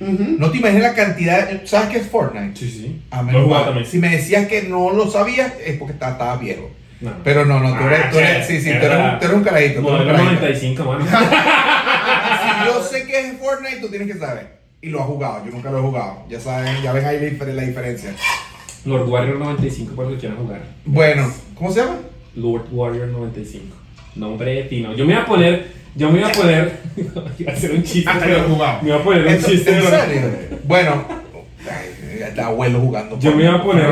[0.00, 2.58] No te imaginas la cantidad, ¿sabes qué es Fortnite?
[2.58, 3.84] sí, sí, A también.
[3.86, 6.70] Si me decías que no lo sabías, es porque estaba- estabas viejo.
[7.00, 7.12] No.
[7.24, 9.24] Pero no, no, tú eres, Ah, tú eres- che, sí, sí, tú eres, un, tú
[9.24, 9.80] eres un eres carajito.
[9.82, 11.06] 95, mano.
[12.42, 14.58] Si yo sé que es Fortnite, tú tienes que saber.
[14.82, 16.24] Y lo has jugado, yo nunca lo he jugado.
[16.28, 18.14] Ya saben, ya ven ahí la, difer- la diferencia.
[18.86, 20.62] Lord Warrior 95 para los que quieran jugar.
[20.86, 21.96] Bueno, ¿cómo se llama?
[22.34, 23.76] Lord Warrior 95.
[24.16, 24.94] Nombre fino.
[24.94, 26.72] Yo me iba a poner, yo me iba a poner,
[27.38, 28.82] iba a hacer un chiste, Ah, pero lo he jugado.
[28.82, 29.70] me iba a poner un ¿En chiste.
[29.70, 30.30] en pero- serio?
[30.64, 31.04] Bueno,
[31.70, 33.18] ay, está abuelo jugando.
[33.18, 33.86] Yo me iba a poner,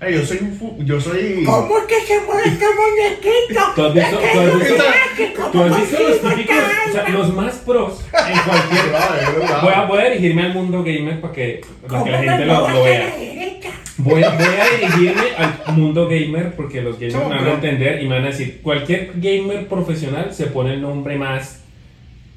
[0.00, 3.60] Yo soy un fu- yo soy ¿Cómo es que se mueve este muñequito?
[3.76, 6.56] ¿Tú has visto, tú has visto- Esta- tú has visto los típicos,
[6.88, 9.60] o sea, los más pros en cualquier...
[9.62, 12.68] Voy a, voy a dirigirme al mundo gamer para que, para que la gente lo,
[12.70, 13.14] lo vea.
[13.98, 18.02] Voy a, voy a dirigirme al mundo gamer porque los gamers me van a entender
[18.02, 21.60] y me van a decir, cualquier gamer profesional se pone el nombre más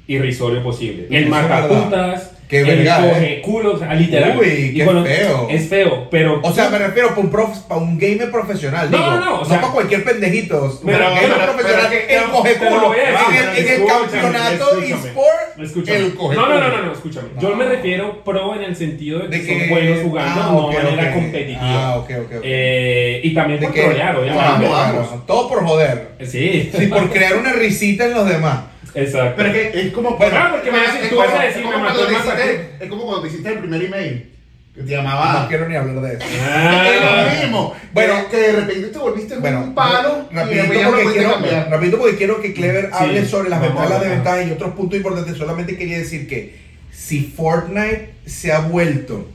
[0.06, 1.06] irrisorio posible.
[1.10, 3.40] El marcaputas, Qué el verga, coge eh.
[3.42, 4.38] culos, o sea, literal.
[4.38, 5.48] Uy, Y qué feo.
[5.50, 6.40] Es feo, pero...
[6.42, 8.90] O sea, me refiero para un, prof, para un gamer profesional.
[8.90, 10.78] No, digo, no, no, o sea- para cualquier pendejito.
[10.84, 12.94] Pero- Pero, gamer pero- profesional, pero que- el coge culo.
[12.94, 13.00] En
[13.36, 17.28] el, en el escúchame, campeonato eSport, el coge no, no, no, no, no, escúchame.
[17.34, 17.40] No.
[17.40, 20.50] Yo me refiero pro en el sentido de que, De son que- buenos jugando, ah,
[20.52, 21.60] no de manera competitiva.
[21.62, 22.32] Ah, ok, ok.
[22.42, 24.68] Eh, y también De por que- trolear, Ah, obviamente.
[24.68, 24.68] vamos.
[25.08, 26.08] claro, todo por joder.
[26.24, 28.58] Sí, Sí, por crear una risita en los demás.
[28.94, 29.34] Exacto.
[29.36, 30.16] Pero es que es como.
[30.16, 31.94] Bueno, porque me vas a- es tú como- vas a decir, es como me mató
[31.98, 32.84] cuando el te hiciste- mapache.
[32.84, 34.30] Es como cuando te hiciste el primer email.
[34.74, 35.46] Que te No llamaba.
[35.48, 36.24] quiero ni hablar de eso.
[36.42, 36.88] Ah.
[36.88, 37.74] Es lo mismo.
[37.92, 38.14] Bueno.
[38.28, 40.28] Que de repente te volviste Bueno, un palo.
[40.32, 44.00] rapidito no porque, quiero, rapidito porque quiero que Clever Sí, hable sobre las ventajas, ver.
[44.00, 45.36] desventajas y otros puntos importantes.
[45.36, 46.56] Solamente quería decir que
[46.90, 49.28] si Fortnite se ha vuelto,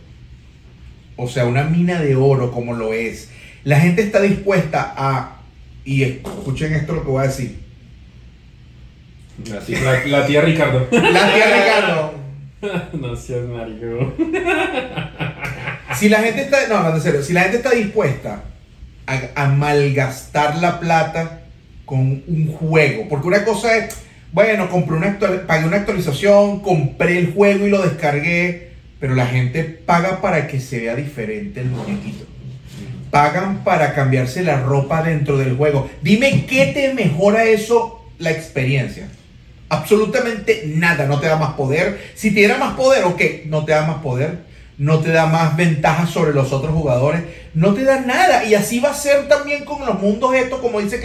[1.15, 3.29] o sea, una mina de oro como lo es,
[3.63, 5.38] la gente está dispuesta a,
[5.85, 7.59] y escuchen esto lo que voy a decir,
[9.58, 10.88] Así, la, la tía Ricardo.
[10.91, 12.13] la tía Ricardo,
[12.93, 14.13] no seas marico.
[15.97, 18.43] si la gente está, no, no, en serio, si la gente está dispuesta
[19.08, 21.41] a, a malgastar la plata
[21.86, 23.95] con un juego, porque una cosa es,
[24.32, 29.25] bueno, compré una actual- pagué una actualización, compré el juego y lo descargué, pero la
[29.25, 32.25] gente paga para que se vea diferente el muñequito.
[33.10, 35.89] Pagan para cambiarse la ropa dentro del juego.
[36.04, 39.08] Dime qué te mejora eso la experiencia.
[39.69, 42.12] Absolutamente nada, no te da más poder.
[42.15, 44.39] Si te más poder, ok, no te da más poder,
[44.79, 47.21] no te da más ventajas sobre los otros jugadores,
[47.53, 48.45] no te da nada.
[48.45, 50.97] Y así va a ser también con los mundos estos, como dice.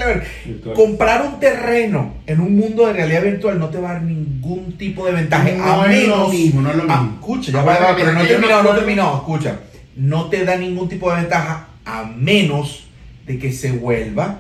[0.46, 0.74] Virtual.
[0.74, 4.72] Comprar un terreno en un mundo de realidad virtual no te va a dar ningún
[4.78, 5.50] tipo de ventaja.
[5.52, 6.32] No a es lo menos.
[6.32, 7.16] mismo, no es lo Ah, mismo.
[7.20, 9.16] escucha, ya Ah, va, pero no he terminado, no he terminado.
[9.16, 9.56] Escucha,
[9.96, 12.84] no te da ningún tipo de ventaja a menos
[13.26, 14.38] de que se vuelva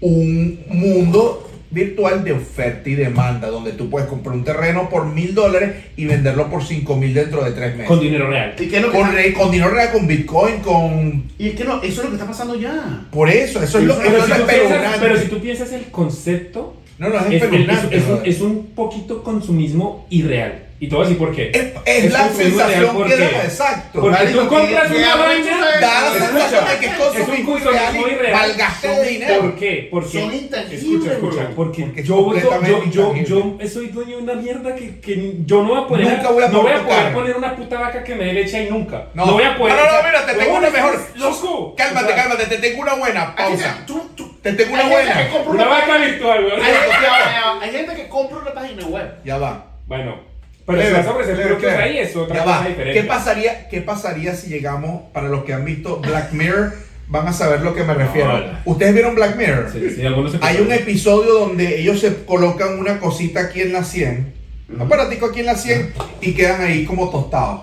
[0.00, 5.34] un mundo virtual de oferta y demanda, donde tú puedes comprar un terreno por mil
[5.34, 7.86] dólares y venderlo por cinco mil dentro de tres meses.
[7.86, 8.54] Con dinero real.
[8.58, 11.24] ¿Y qué es lo que Con, está- re- con dinero real, con Bitcoin, con...
[11.38, 13.06] y es que no, eso es lo que está pasando ya.
[13.12, 14.98] Por eso, eso es lo, Pero eso si, es tú piensas, espeluznante.
[15.00, 17.96] pero si tú piensas el concepto, No, no, es es, es- espeluznante.
[17.96, 18.28] es un, brother.
[18.28, 20.64] es un poquito consumismo irreal.
[20.80, 21.50] Y te voy a decir por qué.
[21.52, 24.00] Es, es Es la sensación real, ¿por que da, exacto.
[24.00, 25.58] Porque Marico, tú compras ¿qué- una vaina?
[25.80, 28.32] Da la sensación de que es es un consumismo consumismo irreal y irreal.
[28.32, 29.40] malgaste de dinero.
[29.42, 29.88] ¿Por qué?
[29.90, 34.22] Porque, Son intangibles, escucha, escucha, porque, Porque es yo, yo, yo, yo, soy dueño de
[34.22, 36.82] una mierda que, que yo no voy a poder, Nunca voy a no voy a
[36.82, 39.08] poder poner una puta vaca que me dé leche ahí nunca.
[39.12, 39.26] No.
[39.26, 39.76] No, voy a poder.
[39.76, 40.98] No, no, no, mira, te tengo una mejor.
[41.16, 41.74] Loco.
[41.76, 43.36] Cálmate, cálmate, te tengo una buena.
[43.36, 43.84] Pausa.
[43.86, 45.28] tú- tú- Te tengo una buena.
[45.46, 46.60] Una vaca virtual, weón.
[47.60, 49.06] Hay gente que compra una página web.
[49.26, 49.66] Ya va.
[49.86, 50.29] Bueno,
[50.76, 51.80] pero si clever.
[51.80, 52.68] ahí es otra Ya cosa va.
[52.68, 53.00] diferente.
[53.00, 56.72] ¿Qué pasaría, ¿Qué pasaría si llegamos, para los que han visto Black Mirror,
[57.08, 58.42] van a saber lo que me refiero?
[58.64, 59.70] ¿Ustedes vieron Black Mirror?
[59.72, 63.84] Sí, sí, algunos Hay un episodio donde ellos se colocan una cosita aquí en la
[63.84, 64.32] 100,
[64.74, 67.62] un aparatico aquí en la 100, y quedan ahí como tostados.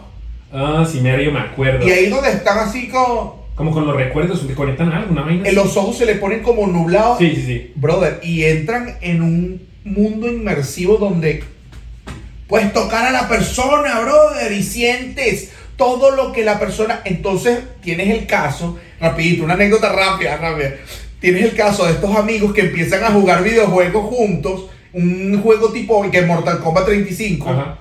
[0.51, 1.85] Ah, sí, medio me acuerdo.
[1.85, 5.47] Y ahí donde están así como, Como con los recuerdos, que conectan algo, una vaina.
[5.49, 7.17] en los ojos se les ponen como nublados.
[7.17, 7.71] Sí, sí, sí.
[7.75, 11.43] Brother, y entran en un mundo inmersivo donde
[12.47, 17.01] puedes tocar a la persona, brother, y sientes todo lo que la persona.
[17.05, 20.75] Entonces, tienes el caso, rapidito, una anécdota rápida, rápida.
[21.19, 26.09] Tienes el caso de estos amigos que empiezan a jugar videojuegos juntos, un juego tipo
[26.09, 27.77] que Mortal Kombat 35, Ajá.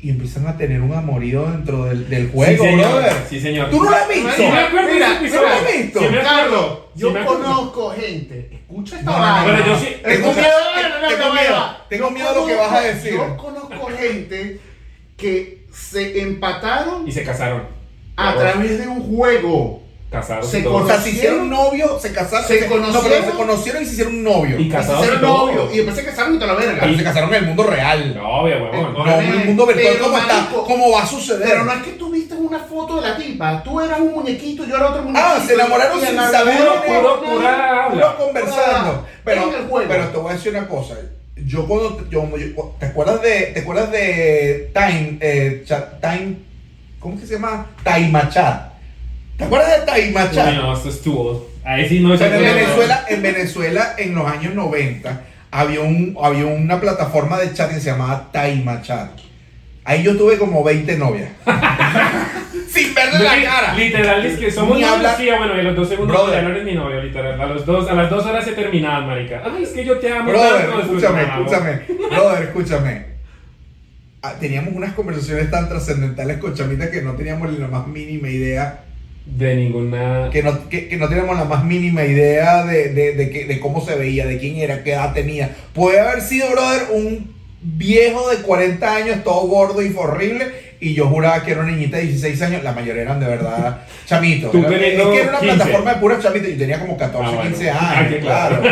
[0.00, 2.90] Y empiezan a tener un amorío dentro del, del juego, sí, señor.
[2.92, 3.12] brother.
[3.28, 3.70] Sí, señor.
[3.70, 4.30] ¿Tú no lo has visto?
[4.36, 5.08] Sí, me acuerdo Mira.
[5.20, 5.98] ¿no lo has visto?
[6.00, 6.22] Sí, me.
[6.22, 8.48] Carlos, Sí, yo me conozco gente.
[8.52, 9.44] Escucha esta No, vaina.
[9.56, 10.56] Pero yo sí- Tengo miedo,
[11.08, 13.12] tengo miedo, tengo miedo de lo que vas a decir.
[13.14, 14.60] Yo conozco gente
[15.16, 17.64] que se empataron Y se casaron.
[18.16, 19.82] a través de un juego.
[20.10, 20.42] Casaron.
[20.48, 20.66] Se y.
[20.66, 22.46] O sea, se hicieron novios, se casaron.
[22.48, 23.24] Se No, pero conocieron.
[23.26, 24.58] se conocieron y se hicieron un novio.
[24.58, 25.46] Y Y se casados y hicieron todo.
[25.46, 25.72] novios.
[25.72, 26.78] Y después se casaron y toda la verga.
[26.80, 28.14] Pero se casaron en el mundo real.
[28.16, 28.74] No, obvio, huevón.
[28.78, 30.34] Eh, No, en el mundo virtual, Pero, ¿cómo, está?
[30.34, 31.46] marico, ¿Cómo va a suceder?
[31.48, 33.62] Pero no es que tú viste una foto de la tipa.
[33.62, 35.26] Tú eras un muñequito, yo era otro muñequito.
[35.28, 36.56] Ah, se enamoraron Y sin saber.
[36.56, 39.06] puro- puro- conversando.
[39.24, 39.88] Pero, en el juego.
[39.88, 40.94] pero te voy a decir una cosa.
[41.36, 46.36] Yo cuando yo, yo- ¿te acuerdas de te acuerdas de Time eh, Chat- Time
[46.98, 47.66] ¿cómo es que se llama?
[47.84, 48.67] Taimachat.
[49.38, 50.48] ¿Te acuerdas de Taimachat?
[50.52, 51.48] Uy, no, esto estuvo.
[51.64, 55.20] Ahí sí no O sea, se en Venezuela, en Venezuela, en los años 90,
[55.50, 59.10] había, un, había una plataforma de chat que se llamaba Taima Chat.
[59.84, 61.30] Ahí yo tuve como 20 novias.
[62.68, 63.74] Sin verle la cara.
[63.74, 66.34] Literal, es que somos novios, sí, bueno, y a los dos segundos Brother.
[66.34, 67.40] ya no eres mi novio, literal.
[67.40, 69.42] A, los dos, a las dos horas se terminaban, marica.
[69.44, 70.80] Ay, es que yo te amo Brother, tanto.
[70.80, 71.80] escúchame, Pues, no, escúchame.
[72.10, 73.06] Brother, escúchame.
[74.22, 78.28] Ah, Teníamos unas conversaciones tan trascendentales con Chamita que no teníamos ni la más mínima
[78.28, 78.80] idea.
[79.36, 80.30] De ninguna...
[80.32, 83.60] Que no, que, que no teníamos la más mínima idea de, de, de, que- de
[83.60, 85.50] cómo se veía, de quién era, qué edad tenía.
[85.74, 90.68] Puede haber sido, brother, un viejo de 40 años, todo gordo y horrible.
[90.80, 92.62] Y yo juraba que era una niñita de 16 años.
[92.64, 94.54] La mayoría eran de verdad chamitos.
[94.54, 95.54] Era- es que era una 15.
[95.56, 96.48] plataforma de puras chamitas.
[96.50, 97.50] Yo tenía como 14, Ah, bueno.
[97.50, 98.12] 15 Ah, años.
[98.14, 98.62] qué claro.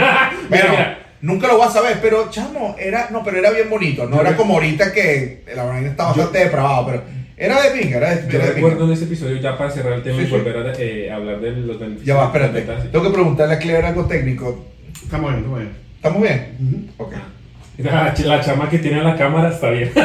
[0.51, 0.99] Pero mira.
[1.21, 1.99] nunca lo vas a saber.
[2.01, 4.07] Pero, chamo, era, no, pero era bien bonito.
[4.07, 6.87] No Yo era como ahorita que la vaina está bastante depravado.
[6.87, 7.03] Pero
[7.37, 8.91] era de pinga, era de, Yo era de recuerdo pinga.
[8.91, 10.31] en ese episodio, ya para cerrar el tema Sí, y sí.
[10.33, 12.07] volver a eh, hablar de los beneficios.
[12.07, 12.63] Ya va, espérate.
[12.91, 14.65] Tengo que preguntarle a Clever algo técnico.
[15.03, 15.73] Estamos bien, estamos bien.
[15.97, 16.57] ¿Estamos bien?
[16.99, 17.05] Ujú.
[17.05, 17.13] Ok.
[17.77, 17.83] sí.
[17.83, 19.93] La, la chama que tiene la cámara está bien.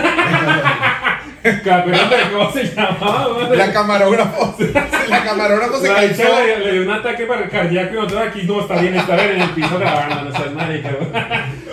[2.34, 3.50] ¿Cómo se llamaba?
[3.56, 4.56] La camarógrafo.
[5.10, 6.24] La camarógrafo se cansó.
[6.46, 9.32] le, le dio un ataque para cardíaco y nosotros aquí no está bien, está bien
[9.32, 10.90] en el piso grabando, no seas marica.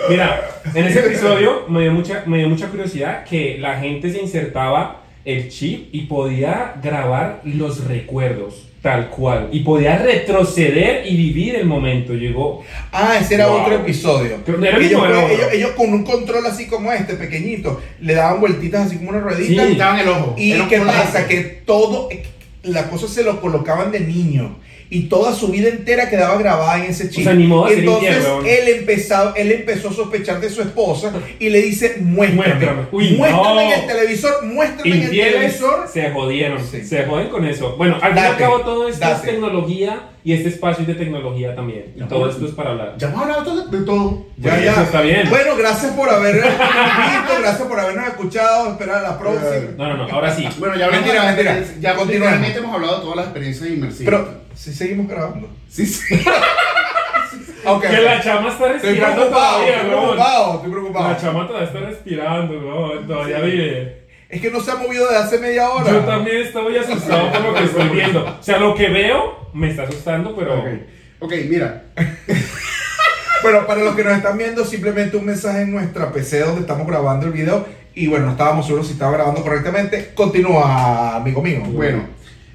[0.09, 0.41] Mira,
[0.73, 5.01] en ese episodio me dio, mucha, me dio mucha curiosidad que la gente se insertaba
[5.29, 11.65] el chip y podía grabar los recuerdos tal cual y podía retroceder y vivir el
[11.65, 12.13] momento.
[12.13, 13.61] Llegó Ah, ese era Wow.
[13.61, 14.37] otro episodio.
[14.45, 15.35] Pero era el ellos, era otro.
[15.35, 19.19] ellos, ellos con un control así como este, pequeñito, le daban vueltitas así como una
[19.19, 19.65] ruedita.
[19.65, 19.71] Sí.
[19.73, 20.35] Estaba en el ojo.
[20.37, 22.09] Y qué pasa, que todo,
[22.63, 24.55] la cosa se lo colocaban de niño.
[24.91, 27.23] Y toda su vida entera quedaba grabada en ese chip.
[27.23, 31.61] sea, ni modo Entonces él empezó, él empezó a sospechar de su esposa y le
[31.61, 32.55] dice, muéstrame.
[32.55, 32.81] Muéstrame.
[32.91, 33.61] Uy, muéstrame no.
[33.73, 35.87] en el televisor, muéstrame en el infieles televisor.
[35.93, 36.83] se jodieron, Sí.
[36.83, 37.75] se joden con eso.
[37.77, 39.27] Bueno, al fin y al cabo todo esto es date.
[39.27, 41.93] tecnología y este espacio es de tecnología también.
[41.95, 42.33] Y Ya, todo bueno.
[42.33, 42.95] esto es para hablar.
[42.97, 44.25] Ya hemos hablado de todo.
[44.37, 44.71] Ya, Pues ya.
[44.71, 45.29] eso está bien.
[45.29, 48.71] Bueno, gracias por habernos visto, gracias por habernos escuchado.
[48.71, 49.51] Esperar a la próxima.
[49.77, 50.47] No, no, no, ahora sí.
[50.57, 51.63] Bueno, ya hablamos Mentira, mentira.
[51.79, 54.05] Ya continuamente hemos hablado de todas las experiencias inmersivas.
[54.05, 55.49] Pero si seguimos grabando.
[55.69, 56.15] sí, sí.
[57.81, 61.09] Que la chama está Estoy respirando preocupado, todavía, estoy preocupado, estoy preocupado.
[61.09, 63.07] La chama todavía está respirando, weón.
[63.07, 64.07] Todavía vive.
[64.27, 65.91] Es que no se ha movido de hace media hora.
[65.91, 68.37] Yo también estoy asustado por lo que estoy viendo.
[68.39, 70.59] O sea, lo que veo me está asustando, pero.
[70.59, 70.67] Ok,
[71.19, 71.83] Ok, mira.
[73.41, 76.85] Bueno, para los que nos están viendo, simplemente un mensaje en nuestra PC donde estamos
[76.85, 77.65] grabando el video.
[77.95, 80.11] Y bueno, no estábamos seguros si estaba grabando correctamente.
[80.13, 81.61] Continúa, amigo mío.
[81.67, 82.03] Bueno,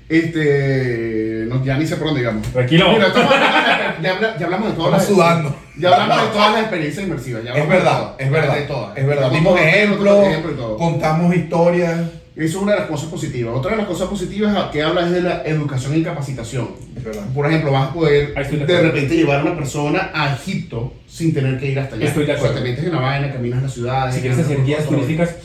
[0.08, 1.44] este.
[1.48, 2.46] No, ya ni sé por dónde digamos.
[2.48, 2.92] Tranquilo.
[2.92, 5.34] Mira, estamos hablando- ya, ya hablamos de todas Estamos las.
[5.34, 5.56] sudando.
[5.78, 7.44] Ya hablamos de todas las experiencias inmersivas.
[7.44, 8.54] Ya Es verdad, es verdad.
[8.56, 8.96] De todas.
[8.96, 9.30] Es verdad.
[9.30, 10.76] Dimos ejemplos, todo.
[10.76, 12.00] contamos historias.
[12.36, 13.54] Eso es una de las cosas positivas.
[13.56, 16.70] Otra de las cosas positivas que habla es de la educación y capacitación.
[16.96, 17.22] Es verdad.
[17.32, 18.82] Por ejemplo, vas a poder de de acuerdo.
[18.82, 22.06] repente llevar a una persona a Egipto sin tener que ir hasta allá.
[22.06, 22.64] Estoy de O sea, acuerdo.
[22.64, 24.16] te metes en la vaina, caminas las ciudades.
[24.16, 25.36] Si quieres hacer guías turísticas,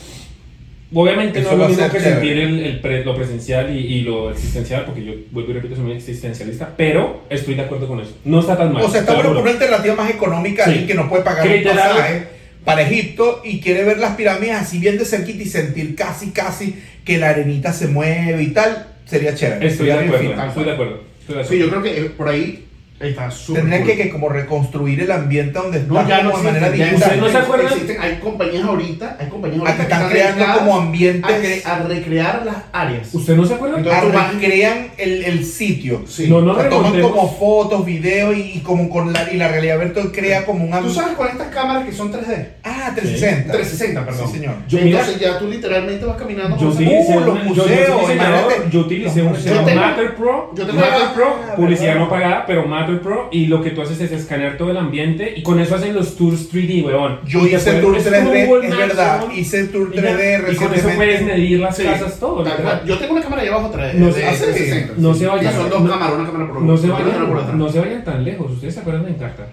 [0.94, 2.12] obviamente Eso no es lo mismo que chévere.
[2.16, 5.76] sentir el, el pre- lo presencial y, y lo existencial, porque yo vuelvo y repito,
[5.76, 8.18] soy muy existencialista, pero estoy de acuerdo con eso.
[8.26, 8.84] No está tan mal.
[8.84, 9.40] O sea, está juro.
[9.42, 10.70] una alternativa más económica Sí.
[10.72, 12.24] alguien que no puede pagar un pasaje
[12.66, 16.76] para Egipto y quiere ver las pirámides así bien de cerquita y sentir casi, casi
[17.06, 18.88] que la arenita se mueve y tal.
[19.06, 19.68] Sería chévere.
[19.68, 21.04] Estoy de Sería acuerdo, estoy de acuerdo.
[21.22, 21.82] estoy de Sí, yo acuerdo.
[21.84, 22.66] creo que eh, por ahí
[23.00, 23.62] está súper.
[23.62, 23.92] Tendrían cool.
[23.96, 26.68] que, que como reconstruir el ambiente donde está No, ya no de manera.
[26.70, 27.68] ¿Ustedes no se acuerdan?
[27.68, 31.66] existen- hay compañías ahorita, hay compañías A ahorita que están creando como a, ambientes cre-
[31.70, 33.14] a recrear las áreas.
[33.14, 33.78] ¿Usted no se acuerda?
[33.78, 36.04] Entonces, a tú vas- recrean el, el sitio.
[36.08, 36.28] Sí.
[36.28, 39.48] No, no O sea, toman como fotos, videos y, y como con la, y la
[39.48, 41.02] realidad virtual crea como un ¿Tú ambiente.
[41.02, 42.48] sabes con estas cámaras que son 3D?
[42.64, 43.52] Ah, 360.
[43.54, 44.28] 360, perdón.
[44.28, 44.56] Sí, señor.
[44.68, 46.58] Yo, Entonces ya tú literalmente vas caminando.
[46.58, 49.32] Yo utilicé, Uh, los una- yo- yo museos, yo utilicé un
[49.76, 53.62] Matter Pro, yo tengo- Matter Pro, Ah, publicidad no pagada, pero Matter Pro, y lo
[53.62, 56.84] que tú haces es escanear todo el ambiente y con eso hacen los tours 3D,
[56.84, 57.20] weón.
[57.28, 59.22] Yo Y hice tour es 3D, Google es verdad.
[59.28, 59.38] weón.
[59.38, 60.02] Hice el tour Y ya.
[60.18, 62.44] 3D Y con eso puedes medir las Sí, casas, todo.
[62.86, 63.94] Yo tengo una cámara allá abajo 3D.
[63.94, 64.26] No se- sí.
[64.28, 64.94] 360.
[64.98, 67.26] No se vayan- Y son dos no- cámaras, una cámara por No se, una cámara
[67.28, 68.52] por vayan, no se vayan tan lejos.
[68.52, 69.48] ¿Ustedes se acuerdan de Encarta?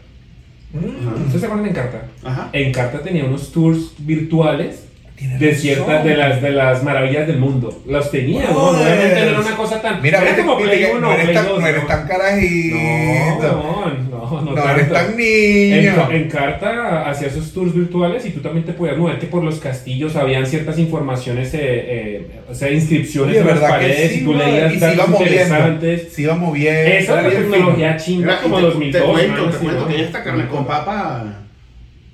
[0.75, 2.03] ¿Ustedes se acuerdan de Encarta?
[2.25, 2.51] Ajá.
[2.53, 4.86] Encarta tenía unos tours virtuales
[5.16, 7.83] de ciertas de las, de las maravillas del mundo.
[7.87, 8.50] Los tenía.
[8.50, 10.02] Obviamente no era una cosa tan.
[10.02, 11.61] Mira, era como Play que 1 no eres Play tan, 2.
[11.61, 11.88] no eres ¿no?
[11.88, 12.76] tan carajito.
[12.76, 16.09] No, no, no, no, No eres tan En, niño.
[16.11, 19.59] en Carta hacía esos tours virtuales y tú también te podías mover que por los
[19.59, 24.20] castillos habían ciertas informaciones, eh, eh, o sea, inscripciones en las ¿verdad que paredes sí,
[24.20, 26.12] y tú leías Y se iba datos interesantes.
[26.12, 26.90] Se iba moviendo.
[26.90, 29.02] Esa es era tecnología chinga como te, 2002.
[29.02, 29.88] te cuento, te cuento ¿no?
[29.88, 31.24] que ya está carne con papa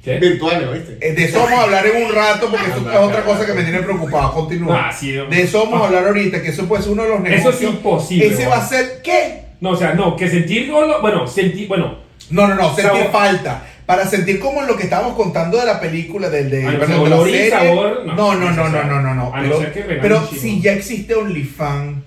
[0.03, 0.19] ¿Qué?
[0.19, 0.99] virtuales, ¿viste?
[1.01, 3.53] Eh, De eso vamos a hablar en un rato porque eso es otra cosa que
[3.53, 4.33] me tiene preocupado.
[4.35, 4.89] Continúa.
[4.89, 7.19] Ah, sí, De eso vamos a hablar ahorita, que eso puede ser uno de los
[7.21, 7.55] Eso negocios.
[7.63, 8.27] es imposible.
[8.27, 9.43] Ese va a ser, ¿qué?
[9.61, 11.99] No, o sea, no, que sentir bueno, sentir, bueno,
[12.31, 13.11] No, no, no, sentir Sabor.
[13.13, 13.63] falta.
[13.87, 17.05] Para sentir como lo que estábamos contando de la película, del de, Ah, perdón, o
[17.05, 17.51] de la serie.
[17.51, 19.33] sabor, no, no, no, no no, no,
[20.01, 21.99] Pero, si ya existe OnlyFans,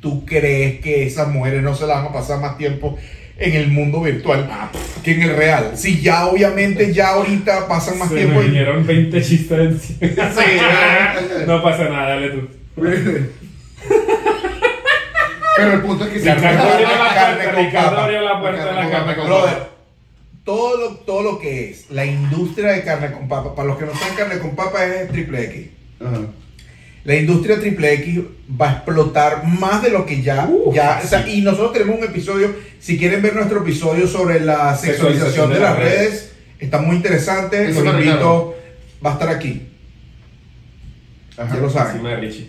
[0.00, 2.96] ¿tú crees que esas mujeres no se la van a pasar más tiempo
[3.38, 4.48] en el mundo virtual
[5.02, 5.72] que en el real?
[5.76, 9.98] Si ya obviamente ya ahorita pasan más se tiempo me vinieron 20 chistes encima.
[10.34, 12.48] Sí, no pasa nada, dale tú.
[15.56, 18.04] Pero el punto es que si Ricardo abrió la puerta, con Ricardo papa.
[18.04, 19.16] abrió la puerta de la Carne con carne papa.
[19.16, 19.68] con Brother, papa.
[20.44, 23.86] todo lo, todo lo que es la industria de carne con papa, para los que
[23.86, 25.66] no saben carne con papa es triple X.
[26.00, 26.20] Ajá.
[27.04, 28.20] La industria triple X
[28.60, 31.06] va a explotar más de lo que ya, Uh, ya sí.
[31.06, 35.52] o sea, y nosotros tenemos un episodio, si quieren ver nuestro episodio sobre la sexualización
[35.52, 38.54] de las redes, está muy interesante, los invito,
[39.04, 39.62] va a estar aquí,
[41.36, 41.54] Ajá.
[41.54, 42.02] ya lo saben,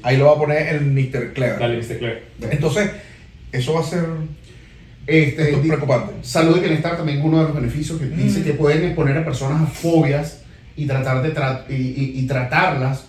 [0.03, 1.33] ahí lo va a poner el Mr.
[1.33, 1.59] Clever.
[1.59, 1.97] Dale, Mr.
[1.99, 2.23] Claire.
[2.49, 2.89] Entonces,
[3.51, 4.03] eso va a ser
[5.07, 6.13] Este, esto es preocupante.
[6.21, 8.43] Salud y bienestar también es uno de los beneficios que dice Mm.
[8.43, 10.41] que pueden exponer a personas a fobias
[10.75, 13.05] y tratar de tra- y, y- y tratarlas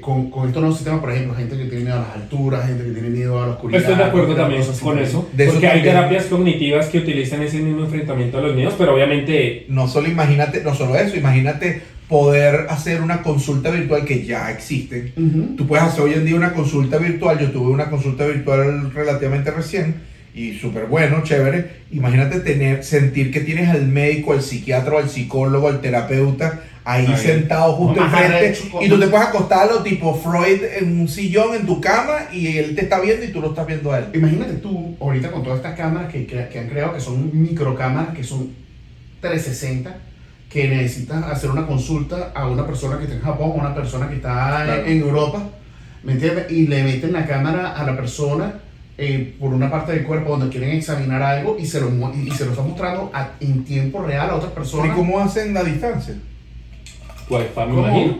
[0.00, 2.84] con, con estos nuevos sistemas, por ejemplo, gente que tiene miedo a las alturas, gente
[2.84, 3.80] que tiene miedo a la oscuridad.
[3.82, 5.28] Estoy de acuerdo también con eso.
[5.32, 5.94] De eso porque hay también.
[5.96, 10.62] terapias cognitivas que utilizan ese mismo enfrentamiento a los miedos, pero obviamente No solo imagínate,
[10.62, 15.12] no solo eso, imagínate poder hacer una consulta virtual que ya existe.
[15.14, 15.56] Ujú.
[15.56, 17.38] Tú puedes hacer hoy en día una consulta virtual.
[17.38, 19.96] Yo tuve una consulta virtual relativamente recién
[20.34, 21.82] y súper bueno, chévere.
[21.90, 27.16] Imagínate tener, sentir que tienes al médico, al psiquiatra, al psicólogo, al terapeuta ahí Ahí.
[27.16, 31.54] sentado justo enfrente y tú te puedes acostar a lo tipo Freud en un sillón
[31.54, 34.06] en tu cama y él te está viendo y tú lo estás viendo a él.
[34.14, 38.14] Imagínate tú, ahorita con todas estas cámaras que, que- que han creado, que son microcámaras,
[38.16, 38.50] que son
[39.20, 39.96] 360,
[40.48, 44.08] que necesitas hacer una consulta a una persona que está en Japón, a una persona
[44.08, 44.86] que está en- Claro.
[44.86, 45.42] en, Europa,
[46.04, 46.50] ¿me entiendes?
[46.50, 48.54] Y le meten la cámara a la persona
[48.96, 52.30] eh, por una parte del cuerpo donde quieren examinar algo y se lo, y, y
[52.32, 54.96] se lo está mostrando a- en tiempo real a otras ¿Y personas.
[54.96, 56.14] cómo hacen la distancia?
[57.30, 57.88] Wi-Fi, me ¿Cómo?
[57.88, 58.18] imagino.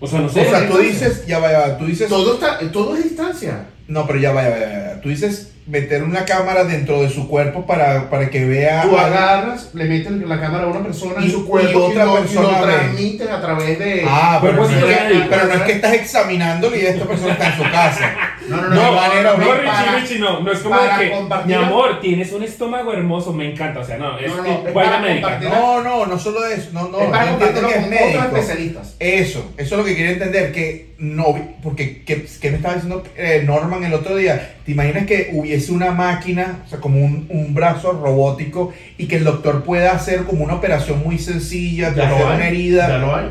[0.00, 0.46] O sea, no sé.
[0.46, 3.66] o sea, tú dices, ya va, ya va, tú dices, Todo, está, todo es distancia.
[3.88, 5.00] no, pero ya va, ya va, ya va.
[5.00, 8.82] Tú dices meter una cámara dentro de su cuerpo para, para que vea.
[8.84, 12.04] Tú agarras, le metes la cámara a una persona Y- en su cuerpo y otra
[12.06, 14.04] lo- persona lo transmites a través de...
[14.06, 16.86] Ah, pero, Pero no es pues, que, sí, pero no es que estás examinándole y
[16.86, 18.10] esta persona está en su casa.
[18.48, 20.76] No, no, no, No, no, manera no, no, Richie, para- Richie, no, no es como
[20.80, 24.36] de que, mi amor, tienes un estómago hermoso, me encanta, o sea, no, es, No,
[24.38, 25.40] no, que es para médica.
[25.40, 26.70] No, no, no solo eso.
[26.72, 27.00] No, no.
[27.00, 28.24] es para entiendo que es médico.
[28.24, 28.96] especialistas.
[28.98, 31.26] Eso, eso es lo que quería entender, que no,
[31.62, 35.72] porque que, que me estaba diciendo eh, Norman el otro día, ¿te imaginas que hubiese
[35.72, 40.24] una máquina, o sea, como un, un brazo robótico y que el doctor pueda hacer
[40.24, 42.88] como una operación muy sencilla, hay, una herida?
[42.88, 43.26] Ya lo hay.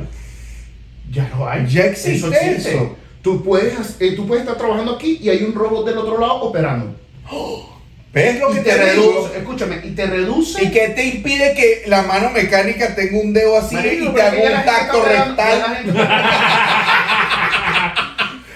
[1.11, 1.65] Ya lo hay.
[1.68, 2.95] Ya existe eso.
[3.28, 6.36] Tú puedes, eh, tú puedes estar trabajando aquí y hay un robot del otro lado
[6.43, 6.95] operando.
[8.13, 10.63] ¿Ves lo Y que te te reduce, escúchame, y te reduce.
[10.63, 14.59] ¿Y qué te impide que la mano mecánica tenga un dedo así y te haga
[14.59, 15.78] un tacto rectal?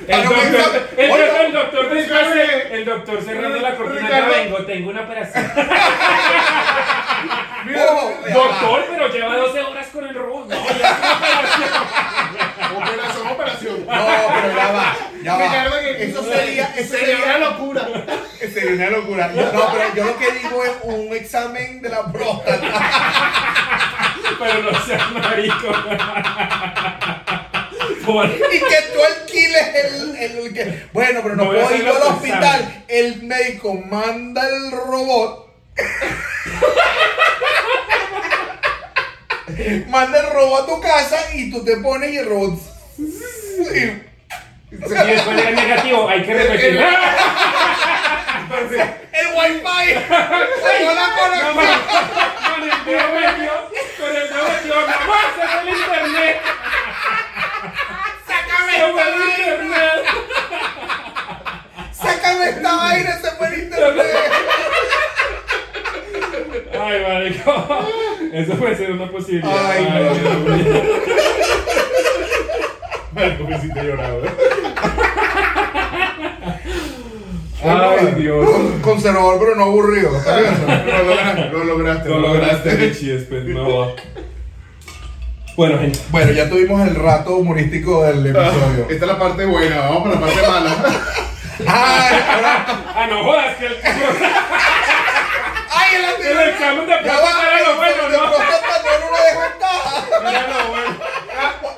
[0.08, 4.90] El doctor, el, Oye, el doctor el, el doctor cerrando la cortina, ya vengo, tengo
[4.90, 5.52] una operación.
[8.34, 10.50] Doctor, pero lleva 12 horas con el robot.
[10.50, 10.92] No, ya es una
[11.32, 11.72] operación.
[12.78, 13.86] Operación, operación.
[13.86, 15.44] No, pero ya va, ya va.
[15.44, 17.88] Ricardo, que Eso sería, eso sería una sería, locura.
[18.40, 19.34] sería una locura.
[19.34, 22.62] Yo- No, pero yo lo que digo es un examen de la próstata.
[24.40, 25.68] Pero no seas marico.
[28.06, 30.86] Por- Y que tú alquiles el, el, el que.
[30.94, 32.84] Bueno, pero no puedo ir al hospital.
[32.88, 35.48] El médico manda el robot.
[39.90, 42.60] manda el robot a tu casa y tú te pones y el robot.
[42.98, 44.11] y-
[44.72, 46.80] Y después llega el negativo, hay que repetir.
[49.12, 49.94] el wifi.
[50.62, 51.56] Salió la No, conexión.
[52.46, 52.70] Con el
[53.12, 53.56] metido,
[54.00, 54.26] con el
[54.70, 56.36] mamá, se fue el internet.
[58.28, 59.26] Sácame esta vaina.
[59.38, 60.00] internet.
[61.92, 64.32] Sácame esta vaina, se fue el internet.
[66.82, 67.52] Ay, marico.
[68.34, 69.72] Eso puede ser una posibilidad.
[69.72, 69.92] Ay, no.
[73.14, 74.32] Marico, me hiciste llorar, güey.
[77.64, 78.50] Ay, Dios.
[78.50, 80.18] Con- Conservador, pero no aburrido.
[80.18, 80.66] ¿Está bien eso?
[80.68, 82.10] Lo lograste, lo lograste.
[82.10, 83.88] Lo lograste, Richie, después no va.
[85.56, 86.00] Bueno, gente.
[86.10, 88.88] Bueno, ya tuvimos el rato humorístico del episodio.
[88.90, 90.76] Esta es la parte buena, vamos para la parte mala.
[91.68, 92.66] Ay, ahora.
[92.96, 93.74] Ah, no jodas, que el,
[95.74, 96.44] ¡Ay, el el anterior!
[96.50, 98.24] examen de Ya próstata va, era lo bueno, de ¿no?
[98.24, 99.94] próstata no era una desventaja.
[100.32, 100.92] Era lo bueno.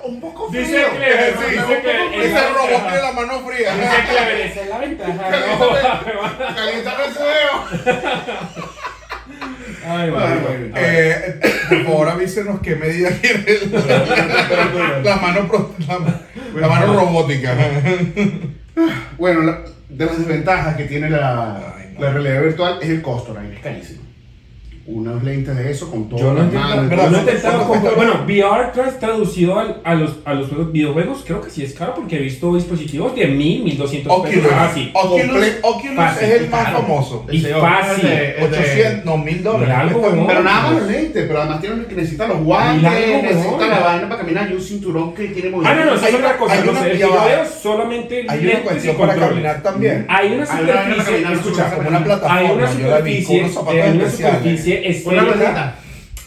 [0.06, 0.62] Un poco frío.
[0.62, 3.74] Dice Clever, Sí, dice que el- Ese robot tiene la mano fría.
[3.76, 5.12] Dice Clever, esa es la ventaja.
[5.14, 6.56] No.
[6.56, 7.56] Caliéntame ese dedo.
[9.86, 10.26] Ay, bueno.
[10.26, 10.78] marico.
[10.78, 11.40] Eh,
[11.70, 15.50] por favor, avísenos qué medida quiere la, la mano,
[15.88, 16.00] la,
[16.62, 17.56] la mano robótica.
[19.18, 22.02] Bueno, la- de las desventajas que tiene la, Ay, no.
[22.06, 24.02] la realidad virtual es el costo, la es carísimo.
[24.86, 26.20] Unos lentes de eso con todo.
[26.20, 27.96] Yo no he las intentado, manos, yo no intentado.
[27.96, 31.74] Bueno, VR tras- traducido al- a, los, a los juegos- videojuegos, creo que sí es
[31.74, 34.36] caro porque he visto dispositivos de 1000, 1200 Oculus.
[34.36, 34.52] pesos.
[34.54, 34.92] Ah, sí.
[34.94, 36.82] Oculus, Oculus fácil, es el más claro.
[36.82, 37.26] famoso.
[37.32, 38.10] Y fácil.
[38.10, 39.76] de- es de- 800, no, 1000 dólares.
[39.78, 40.28] Algo, huevón.
[40.28, 43.70] Pero nada más los lentes, pero además tienen que necesitan los guantes, huevón.
[43.70, 45.86] la vaina para caminar y un cinturón que tiene Ah, no, movimiento.
[45.86, 46.54] no, eso Hay es otra cosa.
[46.56, 50.06] hay no sé, yo veo solamente Hay una cuestión para caminar también.
[50.10, 52.36] Hay una superficie, escucha, como una plataforma.
[52.40, 52.68] hay una
[54.10, 55.76] superficie, eh, una ruedita.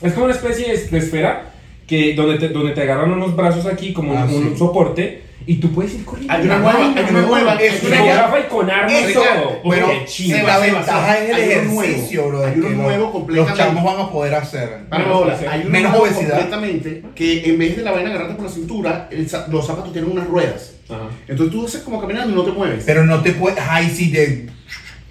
[0.03, 1.53] Es como una especie de, de esfera
[1.86, 4.59] que donde te, donde te agarran unos brazos aquí como un- Ah, un, sí.
[4.59, 6.34] soporte y tú puedes ir corriendo.
[6.34, 7.26] Hay una vaina, hay una ¿no?
[7.28, 9.22] nueva, Es es una jirafa y con armas y Eso,
[9.62, 10.42] Qué chimba.
[10.42, 12.38] la ventaja es el ejercicio, nuevo.
[12.38, 12.47] bro.
[12.47, 13.59] Hay uno los- nuevo Los completamente.
[13.62, 14.68] chamos van a poder hacer.
[14.90, 16.30] Bueno, hay uno Menos nuevo obesidad.
[16.30, 19.09] completamente que en vez de la vaina agarrarte por la cintura,
[19.51, 20.72] los zapatos tienen unas ruedas.
[20.88, 21.09] Ajá.
[21.28, 22.82] Entonces tú haces como caminando y no te mueves.
[22.84, 23.59] Pero no te puedes.
[23.68, 24.47] Ay, sí, te,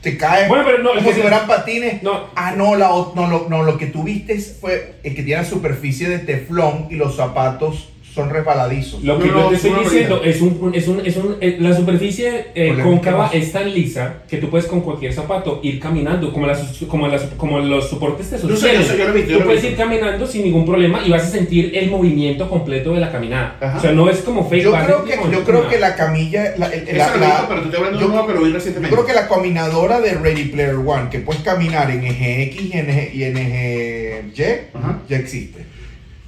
[0.06, 0.48] te caes.
[0.48, 2.04] Bueno, pero no, como si fueran patines.
[2.04, 2.28] No.
[2.36, 6.08] Ah, no, la, no, lo, no, lo que tuviste fue el que tiene la superficie
[6.08, 9.04] de teflón y los zapatos son resbaladizos.
[9.04, 11.58] Lo que No, yo no, te estoy diciendo es un, es un, es un, eh,
[11.60, 16.32] la superficie eh, cóncava es tan lisa que tú puedes con cualquier zapato ir caminando
[16.32, 18.82] como, las, como, las, como los soportes te Yo sé, sostienen.
[18.84, 19.74] yo sé, yo lo he visto, yo tú lo puedes visto.
[19.74, 23.58] ir caminando sin ningún problema y vas a sentir el movimiento completo de la caminada.
[23.60, 23.78] Ajá.
[23.78, 24.64] O sea, no es como fake.
[24.64, 26.54] Yo creo que, yo creo que la camilla.
[26.58, 28.12] La, el- la- visto, pero te estoy hablando de yo-
[28.48, 28.96] yo recientemente.
[28.96, 32.78] creo que la caminadora de Ready Player One, que puedes caminar en eje X y
[32.78, 34.42] en eje, y en eje Y,
[34.74, 35.00] Ajá.
[35.10, 35.66] ya existe.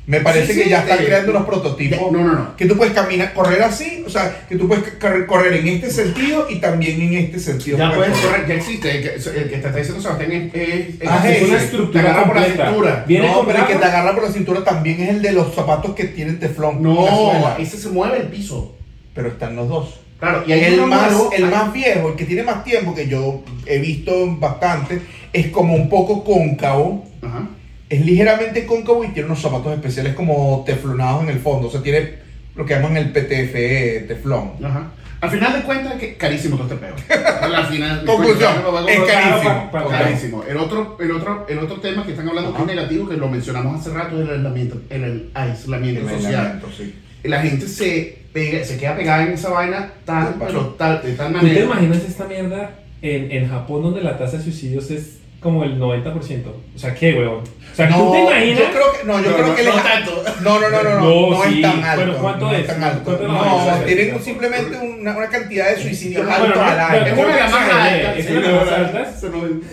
[0.07, 1.99] Me parece Sí, que sí, ya están eh, creando los prototipos.
[1.99, 2.55] ya- no, no, no.
[2.55, 4.85] Que tú puedes caminar, correr así, o sea, que tú puedes
[5.25, 7.77] correr, en este sentido y también en este sentido.
[7.77, 8.89] Ya Puedes puedes correr, ya existe.
[8.89, 12.01] El que, el que te está diciendo Sebastián es, es, es- Ah, es una estructura
[12.03, 13.03] Te agarra por la cintura.
[13.05, 15.31] Viene no, con pero el que te agarra por la cintura también es el de
[15.33, 16.81] los zapatos que tienen teflón.
[16.81, 18.77] No, ese se mueve el piso.
[19.13, 19.99] Pero están los dos.
[20.21, 23.07] Claro, y hay el más, el hay- más viejo, el que tiene más tiempo, que
[23.09, 25.01] yo he visto bastante,
[25.33, 27.05] es como un poco cóncavo.
[27.21, 27.49] Ajá.
[27.89, 31.67] Es ligeramente cóncavo y tiene unos zapatos especiales como teflonados en el fondo.
[31.67, 32.15] O sea, tiene
[32.55, 34.51] lo que llaman el PTFE, teflón.
[34.63, 34.91] Ajá.
[35.19, 36.95] Al final de cuentas, que carísimo todo este peo.
[37.41, 38.51] Al final, Conclusión,
[38.87, 39.71] es carísimo.
[39.89, 40.43] Carísimo.
[40.47, 43.27] El otro, el otro, el otro tema que están hablando que es negativo, que lo
[43.27, 46.35] mencionamos hace rato, es el aislamiento, el, el aislamiento El social.
[46.35, 46.95] aislamiento, sí.
[47.23, 51.33] La gente se pega, se queda pegada en esa vaina tan, pero tal, de tal
[51.33, 51.65] ¿Tú te manera.
[51.65, 56.45] imaginas esta mierda en, en Japón donde la tasa de suicidios es como el 90%?
[56.75, 57.43] O sea, ¿qué, weón?
[57.43, 58.59] O sea, ¿tú te imaginas?
[58.59, 60.23] Yo creo que, no, yo No, creo no, que no les- tanto.
[60.41, 61.55] No, no, no, no, no, No, no sí.
[61.55, 62.05] es tan alto.
[62.05, 62.67] Bueno, ¿cuánto no es?
[62.67, 63.01] tan alto.
[63.03, 67.05] ¿Cuánto No, tienen simplemente una, una cantidad de suicidios Bueno, altos no, al pero año.
[67.05, 68.17] Es una de las más altas.
[68.17, 69.23] es una de las altas.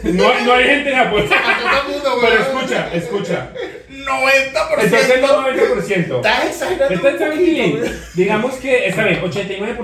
[0.05, 1.23] No, hay- no hay gente en Japón.
[1.33, 3.49] A todo el mundo, Pero escucha, escucha.
[3.91, 4.85] 90%.
[4.85, 6.17] Entonces no 90%.
[6.17, 7.09] Estás exagerando.
[7.09, 7.81] Está, bien.
[8.15, 9.77] Digamos que, está bien, 89%.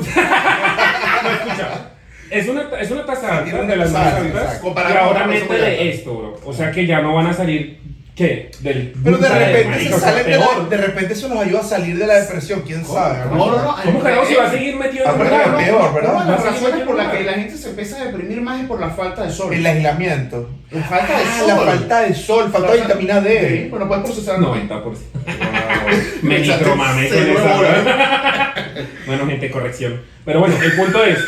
[1.22, 1.90] no, escucha.
[2.30, 4.62] Es una, es una tasa alta de las más alta, altas.
[4.64, 6.40] Y ahora métele esto, bro.
[6.44, 7.80] O sea que ya no van a salir,
[8.20, 8.50] ¿qué?
[8.60, 10.68] Del Pero de repente se salen de, la- peor.
[10.68, 13.18] de repente eso nos ayuda a salir de la depresión, quién sabe.
[13.30, 13.76] No, no, no.
[13.82, 16.14] ¿Cómo carajo se va a seguir metido en Aparte que peor, ¿verdad?
[16.14, 18.66] Una de las razones por las que la gente se empieza a deprimir más es
[18.66, 19.54] por la falta de sol.
[19.54, 20.50] El aislamiento.
[20.70, 21.48] La falta de Ah, sol.
[21.48, 23.66] la falta de sol, falta de vitamina Sí, D.
[23.70, 24.94] Bueno, puedes procesar 90%.
[26.22, 28.54] Me con esa.
[29.06, 30.00] Bueno, gente, corrección.
[30.24, 31.18] Pero bueno, el punto es,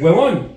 [0.00, 0.48] huevón,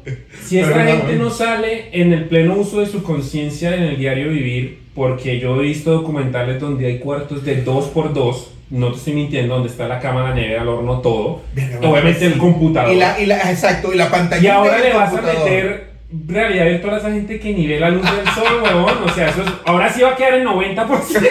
[0.43, 4.30] si esta gente no sale en el pleno uso de su conciencia en el diario
[4.30, 9.54] vivir, porque yo he visto documentales donde hay cuartos de 2x2, no te estoy mintiendo,
[9.54, 11.41] donde está la cama, la nevera, el horno, todo.
[11.84, 12.91] Obviamente el computador.
[12.91, 14.41] Y la, y la, exacto, y la pantalla.
[14.43, 15.91] Y ahora le vas a meter
[16.26, 18.93] realidad virtual a esa gente que ni ve la luz del sol, huevón.
[19.06, 20.88] O sea, eso es- ahora sí va a quedar en 90%.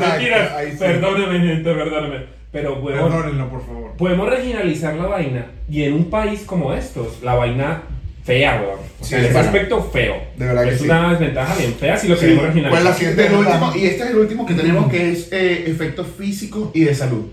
[0.00, 0.52] Mentiras.
[0.78, 2.24] Perdóneme, gente, perdóneme.
[2.52, 3.92] Pero, huevón, Perdónenlo, por favor.
[3.96, 5.46] podemos regionalizar la vaina.
[5.68, 7.82] Y en un país como estos, la vaina
[8.24, 8.78] fea, weón.
[9.00, 9.48] O sea, Sí, ese bueno.
[9.48, 10.14] aspecto feo.
[10.36, 10.84] De verdad que es sí.
[10.84, 12.84] una desventaja bien fea si lo Sí, queremos ¿Cuál es regionalizar.
[12.90, 13.26] la siguiente?
[13.26, 16.84] El último, y este es el último que tenemos que es eh, efectos físicos y
[16.84, 17.26] de salud.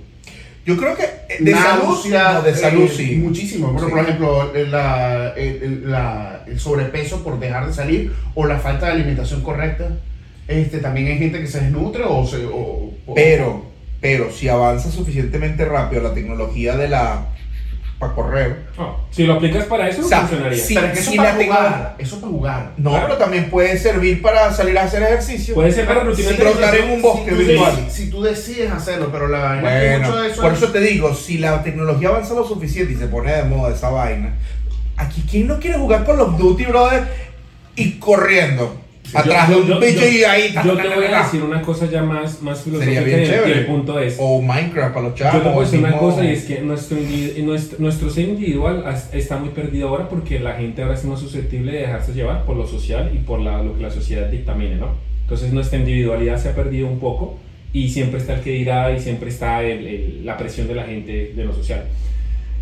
[0.66, 3.16] Yo creo que eh, de Náusea, salud, no, de salud eh, sí.
[3.16, 3.72] Muchísimo.
[3.72, 3.90] Por, Sí.
[3.90, 8.58] por ejemplo, el, la- el- el- la- el sobrepeso por dejar de salir o la
[8.60, 9.90] falta de alimentación correcta.
[10.48, 12.46] Este, también hay gente que se desnutre o se.
[12.46, 13.66] o- o- Pero,
[14.02, 17.28] pero si avanza suficientemente rápido la tecnología de la
[18.02, 20.58] para correr, No, si lo aplicas para eso, O sea, funcionaría.
[20.62, 20.74] sí.
[20.76, 21.96] Pero que eso si para la jugar.
[22.00, 22.72] Eso para jugar.
[22.78, 23.06] no, Claro.
[23.06, 25.54] pero también puede servir para salir a hacer ejercicio.
[25.56, 26.86] Puede ser para rutinas Sí, de trotar ejercicio.
[26.88, 27.86] en un bosque si, tú, virtual.
[27.90, 30.58] si tú decides hacerlo, pero la vaina es que Bueno, mucho de eso por es-
[30.64, 33.90] eso te digo, si la tecnología avanza lo suficiente y se pone de moda esa
[33.90, 34.34] vaina,
[34.98, 37.04] aquí quién no quiere jugar con los Duty, brother,
[37.76, 38.76] y corriendo
[39.14, 40.54] atrás de un bicho y ahí.
[40.66, 43.60] Yo te voy a decir una cosa ya más, más filosófica bien el- y chévere.
[43.60, 44.16] el punto es...
[44.20, 45.34] O Minecraft para los chavos.
[45.34, 46.98] Yo te puedo o decir una cosa y es que nuestro,
[47.44, 48.84] nuestro, nuestro ser individual
[49.14, 52.56] está muy perdido ahora porque la gente ahora es más susceptible de dejarse llevar por
[52.58, 54.90] lo social y por la- lo que la sociedad dictamine, ¿no?
[55.24, 57.38] Entonces nuestra individualidad se ha perdido un poco
[57.74, 60.84] y siempre está el que dirá y siempre está el- el- la presión de la
[60.84, 61.86] gente de lo social.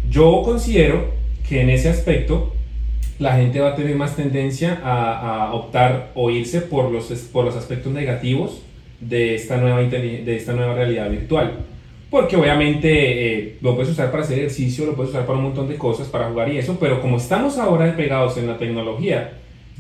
[0.10, 1.12] Yo considero
[1.48, 2.56] que en ese aspecto
[3.20, 7.46] la gente va a tener más tendencia a, a optar o irse por los, por
[7.46, 8.62] los aspectos negativos
[9.02, 11.54] de esta nueva, de esta nueva realidad virtual.
[12.10, 15.68] Porque obviamente eh, lo puedes usar para hacer ejercicio, lo puedes usar para un montón
[15.68, 19.34] de cosas, para jugar y eso, pero como estamos ahora pegados en la tecnología,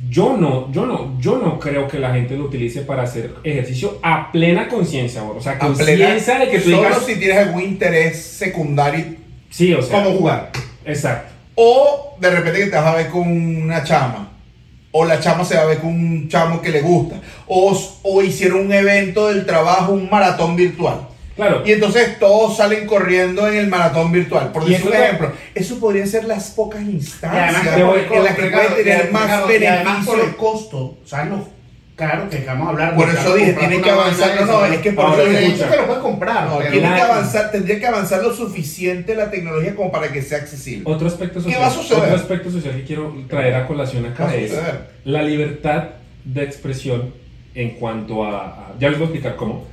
[0.09, 3.99] yo no, yo no, yo no creo que la gente lo utilice para hacer ejercicio
[4.03, 8.21] a plena conciencia, o sea, conciencia de que tú Solo digas, si tienes algún interés
[8.21, 9.05] secundario,
[9.49, 10.51] sí, o sea, como jugar.
[10.85, 11.38] exacto.
[11.61, 14.31] O de repente que te vas a ver con una chama.
[14.91, 17.17] O la chama se va a ver con un chamo que le gusta.
[17.47, 21.07] O, o hicieron un evento del trabajo, un maratón virtual.
[21.35, 24.53] Claro, Y entonces todos salen corriendo en el maratón virtual.
[24.53, 28.83] Por decir un ejemplo, eso podría ser las pocas instancias además, en las que puede
[28.83, 30.37] tener más por el beneficio.
[30.37, 31.58] costo, ¿sabes lo
[31.99, 32.95] caro que acabamos de hablar?
[32.95, 34.41] Por eso dije, comprar tiene una que avanzar.
[34.41, 36.45] No, no, es que por Ahora eso dije, que lo puedes comprar.
[36.47, 40.21] no, pero- tiene que avanzar, tendría que avanzar lo suficiente la tecnología como para que
[40.23, 40.83] sea accesible.
[40.85, 42.03] Otro aspecto social, va a suceder?
[42.03, 44.57] otro aspecto social que quiero traer a colación acá a es
[45.05, 45.83] la libertad
[46.25, 47.13] de expresión
[47.53, 49.65] en cuanto a, a- ya les voy a explicar cómo,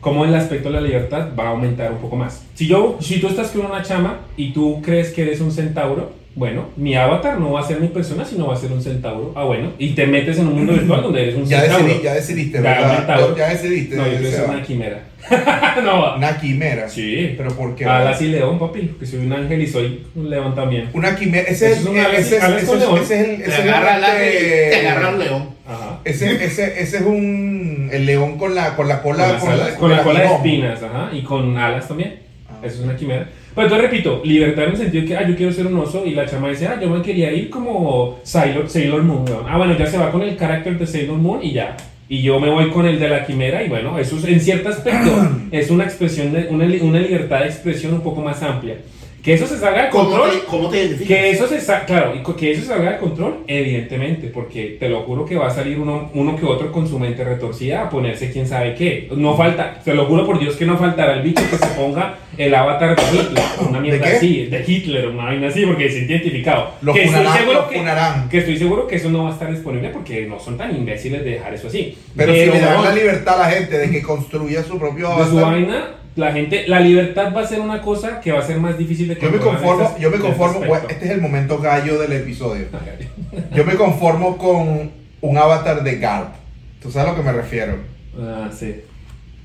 [0.00, 2.42] cómo el aspecto de la libertad va a aumentar un poco más.
[2.54, 6.12] Si yo, si tú estás con una chama y tú crees que eres un centauro,
[6.34, 9.32] bueno, mi avatar no va a ser mi persona, sino va a ser un centauro.
[9.36, 11.84] Ah, bueno, y te metes en un mundo virtual donde eres un Ya, centauro.
[11.86, 12.96] decidí, ya decidiste, Ya, ¿verdad?
[12.96, 13.36] centauro.
[13.36, 13.96] Ya decidiste.
[13.96, 14.48] No, yo ser Seba.
[14.52, 15.02] una quimera.
[15.84, 16.88] no, Una quimera.
[16.88, 17.34] sí.
[17.36, 17.84] Pero ¿por qué?
[17.84, 20.88] Alas y león, papi, que soy un ángel y soy un león también.
[20.94, 21.48] Una quimera.
[21.48, 23.42] Ese es, ese es- con el.
[23.42, 25.48] Te agarra, el- la, te agarra un león.
[25.66, 26.00] Ajá.
[26.04, 27.88] Ese, ese, ese es un.
[27.92, 29.38] El león con la, con la cola.
[29.38, 32.20] con, las alas- con la cola de espinas, ajá, y con alas también.
[32.48, 32.58] Ah.
[32.64, 33.28] Eso es una quimera.
[33.54, 36.12] Pero entonces repito, libertad en el sentido que, ah, yo quiero ser un oso, y
[36.12, 39.44] la chama dice, ah, yo me quería ir como Sailor, Sailor Moon, weón.
[39.48, 41.76] Ah, bueno, ya se va con el carácter de Sailor Moon y ya.
[42.08, 44.68] y yo me voy con el de la quimera y bueno, eso es, en cierto
[44.68, 45.10] aspecto
[45.50, 48.76] es una expresión, de, una, una libertad de expresión un poco más amplia.
[49.22, 50.30] Que eso se salga de ¿Cómo control.
[50.30, 51.16] te, cómo te identificas?
[51.16, 54.88] Que eso se sa- claro, y que eso se salga de control, evidentemente, porque te
[54.88, 57.90] lo juro que va a salir uno, uno que otro con su mente retorcida a
[57.90, 59.08] ponerse quién sabe qué.
[59.16, 62.18] No falta, te lo juro por Dios que no faltará el bicho que se ponga
[62.36, 64.16] el avatar de Hitler, una mierda qué?
[64.16, 66.70] así, de Hitler, una vaina así, porque se identificado.
[66.82, 69.32] Los que, estoy funarán, seguro los que, que estoy seguro que eso no va a
[69.34, 71.96] estar disponible porque no son tan imbéciles de dejar eso así.
[72.16, 75.14] Pero, si le dan la libertad a la gente de que construya su propio de
[75.14, 75.84] su avatar, vaina,
[76.16, 79.08] la gente, la libertad va a ser una cosa que va a ser más difícil
[79.08, 81.98] de yo me conformo, este- yo me este conformo, bueno, este es el momento gallo
[81.98, 82.66] del episodio.
[83.54, 84.90] Yo me conformo con
[85.22, 86.34] un avatar de Garp.
[86.82, 87.76] ¿Tú sabes a lo que me refiero?
[88.18, 88.82] Ah, sí.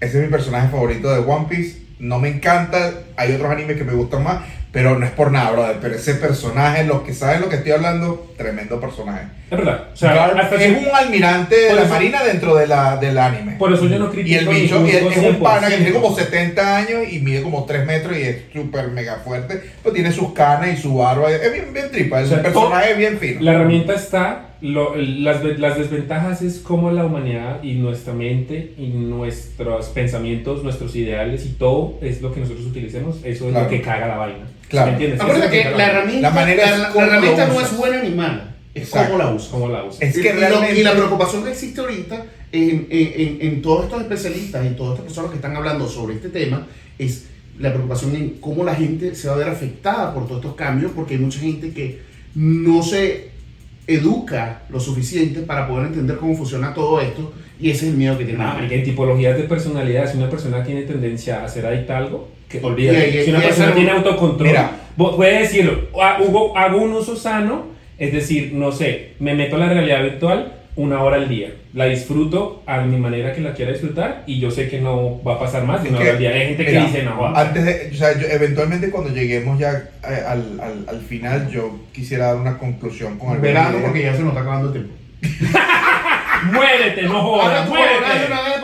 [0.02, 1.82] Ese es mi personaje favorito de One Piece.
[2.00, 4.44] No me encanta, hay otros animes que me gustan más,
[4.78, 5.78] pero no es por nada, brother.
[5.82, 9.24] Pero ese personaje, los que saben lo que estoy hablando, tremendo personaje.
[9.50, 9.86] Es verdad.
[9.92, 13.54] O sea, es si- un almirante de la eso- marina dentro de la, del anime.
[13.58, 15.78] Por eso yo no y critico el ni bicho y es, es un pana que
[15.78, 15.78] 100%.
[15.78, 19.64] tiene como 70 años y mide como 3 metros y es súper mega fuerte.
[19.82, 21.32] Pero tiene sus canas y su barba.
[21.32, 22.20] Es bien, bien tripa.
[22.20, 23.42] Es O sea, un personaje bien fino.
[23.42, 28.88] La herramienta está, lo- las, las desventajas es cómo la humanidad y nuestra mente y
[28.88, 33.66] nuestros pensamientos, nuestros ideales y todo es lo que nosotros utilicemos, eso es Claro.
[33.66, 34.48] lo que caga la vaina.
[34.70, 34.88] Claro.
[34.88, 35.22] ¿Me entiendes?
[35.22, 38.04] Acuérdate que lo la caga herramienta, La manera es la, la herramienta no es buena
[38.04, 39.48] ni mala, es cómo la usas.
[39.50, 40.02] ¿Cómo la usas?
[40.02, 43.62] Es Y- que y, realmente- y la preocupación que existe ahorita en, en- en- en
[43.62, 46.66] todos estos especialistas y todas estas personas que están hablando sobre este tema
[46.98, 47.28] es
[47.60, 50.92] la preocupación en cómo la gente se va a ver afectada por todos estos cambios,
[50.96, 52.00] porque hay mucha gente que
[52.36, 53.37] no se
[53.88, 58.18] educa lo suficiente para poder entender cómo funciona todo esto y ese es el miedo
[58.18, 58.44] que tiene.
[58.44, 62.30] Ah, en tipologías de personalidad, si una persona tiene tendencia a ser adicta a algo,
[62.50, 63.10] que olvídate.
[63.10, 64.72] Y- y- si una persona tiene autocontrol, Mira.
[64.96, 67.66] puede decirlo, "Ah, Hugo, hago un uso sano,
[67.98, 71.86] es decir, no sé, me meto a la realidad virtual una hora al día, la
[71.86, 75.40] disfruto a mi manera que la quiera disfrutar y yo sé que no va a
[75.40, 76.30] pasar más de una hora al día.
[76.30, 77.40] Hay gente mira, que dice, no, va".
[77.42, 79.72] Antes de, o sea, yo- eventualmente cuando lleguemos ya
[80.08, 83.84] eh, al, al, al final, yo quisiera dar una conclusión con alguna Verano idea.
[83.88, 84.94] porque ya se nos está acabando el tiempo.
[86.54, 87.98] muérete, no Ahora jodas, muérete.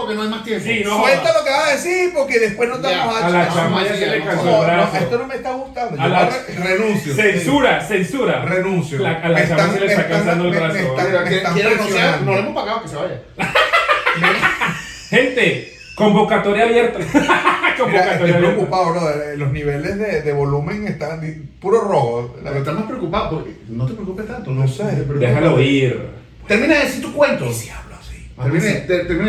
[0.04, 0.66] Porque no hay más tiempo.
[0.66, 3.26] Sí, no Suelta lo que vas a decir porque después no te Ya, vamos a
[3.26, 5.28] A la no, chama no, ya se le no, cansó No, el no, esto no
[5.28, 6.02] me está gustando.
[6.02, 7.14] A Yo la- re- renuncio.
[7.16, 8.46] Censura, censura.
[8.46, 9.00] Renuncio.
[9.00, 10.78] La- a la Me chama están- se le está cansando el me- me brazo.
[10.80, 13.22] están- me están no le hemos pagado que se vaya.
[15.10, 17.00] Gente, convocatoria abierta.
[17.88, 19.38] Mira, estoy preocupado, brother.
[19.38, 21.22] Los niveles de, de volumen están
[21.60, 22.36] puro rojo.
[22.44, 23.30] Pero estás más preocupado.
[23.32, 24.52] porque- No te preocupes tanto.
[24.52, 24.84] No sé.
[24.84, 25.20] te preocupes.
[25.20, 26.08] Déjalo ir.
[26.48, 27.46] Termina de decir tu cuento.
[28.42, 28.66] Termina,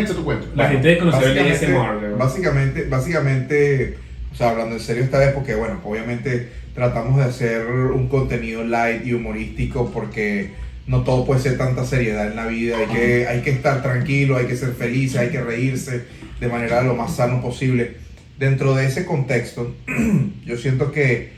[0.01, 0.47] decir tu cuento.
[0.55, 2.17] La gente de conocer el Básicamente- ASMR.
[2.17, 3.97] Básicamente, básicamente,
[4.31, 8.63] o sea, hablando en serio esta vez, porque bueno, obviamente tratamos de hacer un contenido
[8.63, 10.51] light y humorístico porque
[10.87, 14.37] no todo puede ser tanta seriedad en la vida, hay que, hay que estar tranquilo,
[14.37, 16.03] hay que ser feliz, hay que reírse
[16.39, 17.95] de manera lo más sano posible.
[18.37, 19.73] Dentro de ese contexto,
[20.45, 21.31] yo siento que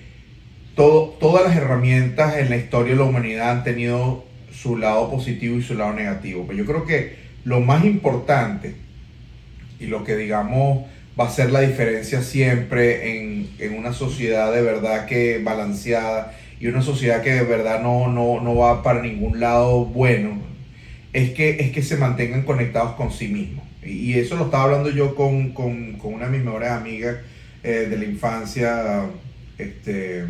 [0.76, 5.58] todo, todas las herramientas en la historia de la humanidad han tenido su lado positivo
[5.58, 6.46] y su lado negativo.
[6.48, 8.76] Pero yo creo que lo más importante
[9.80, 10.86] y lo que digamos
[11.20, 16.68] va a ser la diferencia siempre en, en una sociedad de verdad que balanceada y
[16.68, 20.42] una sociedad que de verdad no, no, no va para ningún lado bueno,
[21.14, 23.66] es que, es que se mantengan conectados con sí mismos.
[23.84, 27.18] Y, eso lo estaba hablando yo con, con, con una de mis mejores amigas
[27.64, 29.06] eh, de la infancia,
[29.58, 30.26] este,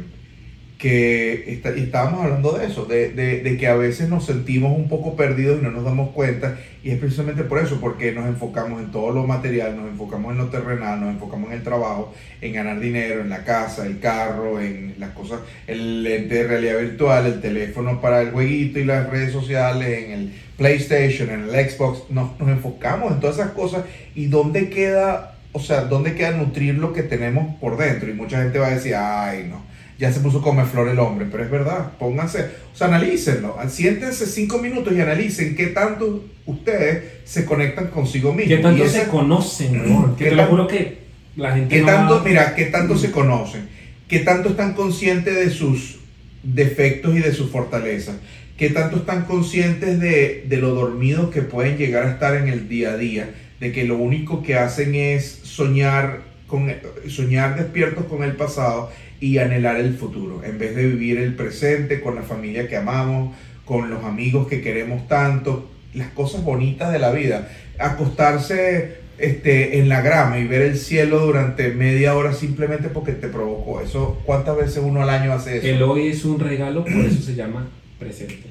[0.77, 4.77] que está- y estábamos hablando de eso, de, de- de que a veces nos sentimos
[4.77, 8.27] un poco perdidos y no nos damos cuenta, y es precisamente por eso, porque nos
[8.27, 12.13] enfocamos en todo lo material, nos enfocamos en lo terrenal, nos enfocamos en el trabajo,
[12.41, 16.79] en ganar dinero, en la casa, el carro, en las cosas, el lente de realidad
[16.79, 21.69] virtual, el teléfono para el jueguito y las redes sociales, en el PlayStation, en el
[21.69, 26.31] Xbox, nos, nos enfocamos en todas esas cosas, y dónde queda, o sea, dónde queda
[26.31, 29.65] nutrir lo que tenemos por dentro, y mucha gente va a decir, ay, no
[29.99, 34.25] ya se puso come flor el hombre, pero es verdad, pónganse, o sea, analícenlo, siéntense
[34.27, 38.57] cinco minutos y analicen qué tanto ustedes se conectan consigo mismos.
[38.57, 40.15] ¿Qué tanto se conocen, weón?
[40.15, 40.97] Que ¿Qué te lo juro que
[41.35, 43.67] la gente ¿Qué no tanto, va- mira, qué tanto se conocen?
[44.07, 45.97] ¿Qué tanto están conscientes de sus
[46.43, 48.15] defectos y de sus fortalezas?
[48.57, 52.67] ¿Qué tanto están conscientes de, de lo dormidos que pueden llegar a estar en el
[52.69, 53.29] día a día?
[53.59, 56.71] De que lo único que hacen es soñar, con,
[57.07, 62.01] soñar despiertos con el pasado y anhelar el futuro, en vez de vivir el presente
[62.01, 66.99] con la familia que amamos, con los amigos que queremos tanto, las cosas bonitas de
[66.99, 67.49] la vida.
[67.79, 73.27] Acostarse este, en la grama y ver el cielo durante media hora simplemente porque te
[73.27, 74.21] provocó eso.
[74.25, 75.67] ¿Cuántas veces uno al año hace eso?
[75.67, 77.67] El hoy es un regalo, por eso se llama
[77.99, 78.43] presente.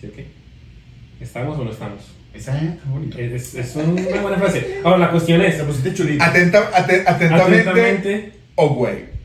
[0.00, 0.26] ¿Sí o qué?
[1.20, 2.12] ¿Estamos o no estamos?
[2.34, 3.14] Esa es.
[3.16, 4.78] Es, es una buena frase.
[4.84, 6.26] Ahora, la cuestión es, Se pusiste chulita.
[6.26, 9.10] Atenta, ate- atentamente, atentamente, Ogway.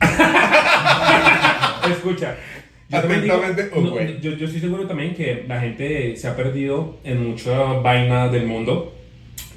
[2.10, 2.36] escucha.
[2.88, 3.34] Yo, digo-
[3.82, 8.28] no, yo, yo estoy seguro también que la gente se ha perdido en mucha vaina
[8.28, 8.92] del mundo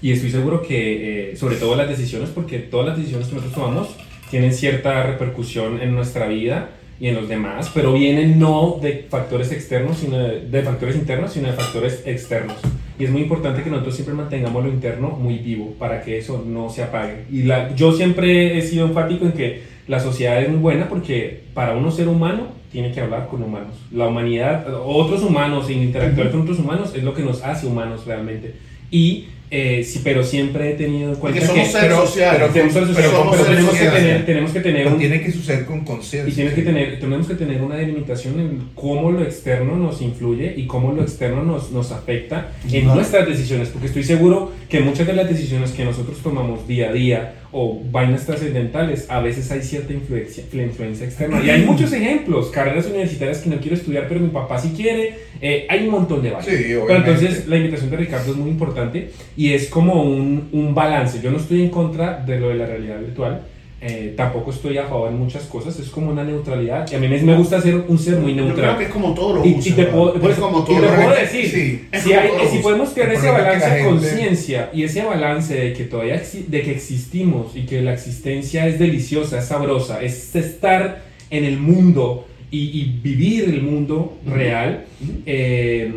[0.02, 3.54] y estoy seguro que, eh, sobre todo las decisiones, porque todas las decisiones que nosotros
[3.62, 3.96] tomamos
[4.32, 9.52] tienen cierta repercusión en nuestra vida y en los demás, pero vienen no de factores
[9.52, 12.58] externos, sino de, de factores internos, sino de factores externos.
[12.98, 16.44] Y es muy importante que nosotros siempre mantengamos lo interno muy vivo para que eso
[16.46, 17.26] no se apague.
[17.32, 21.46] Y la, yo siempre he sido enfático en que la sociedad es muy buena porque
[21.56, 23.74] para uno ser humano tiene que hablar con humanos.
[23.92, 28.54] La humanidad, otros humanos, interactuar con otros humanos es lo que nos hace humanos realmente.
[28.92, 31.72] Y, eh, sí, pero siempre he tenido en cuenta somos que...
[31.72, 32.40] seres pero- sociales.
[32.42, 35.00] pero- Tenemos, pero- pero- somos pero seres tenemos, que tener, tenemos que tener Pero un,
[35.00, 36.32] tiene que suceder con conciencia.
[36.32, 40.54] y tienes que tener, tenemos que tener una delimitación en cómo lo externo nos influye
[40.56, 45.08] y cómo lo externo nos, nos afecta en nuestras decisiones, porque estoy seguro que muchas
[45.08, 49.64] de las decisiones que nosotros tomamos día a día o vainas trascendentales, a veces hay
[49.64, 51.42] cierta influencia, la influencia externa.
[51.44, 55.16] Y hay muchos ejemplos, carreras universitarias que no quiero estudiar, pero mi papá sí quiere,
[55.42, 56.46] eh, hay un montón de vainas.
[56.54, 60.74] Sí, pero entonces la invitación de Ricardo es muy importante y es como un, un
[60.76, 61.20] balance.
[61.22, 63.42] Yo no estoy en contra de lo de la realidad virtual.
[63.82, 66.86] eh, tampoco estoy a favor de muchas cosas, es como una neutralidad.
[66.92, 68.78] Y a mí me, me gusta ser un ser muy Yo creo neutral.
[68.78, 69.70] que es como todo lo Y, usa.
[69.70, 70.36] y te puedo, y te lo
[70.66, 71.88] puedo decir, Sí.
[72.02, 75.86] Si, hay- si podemos tener ese balance la de conciencia y ese balance de que
[75.86, 81.46] todavía de que existimos y que la existencia es deliciosa, es sabrosa, es estar en
[81.46, 84.86] el mundo y, y vivir el mundo real
[85.26, 85.94] eh,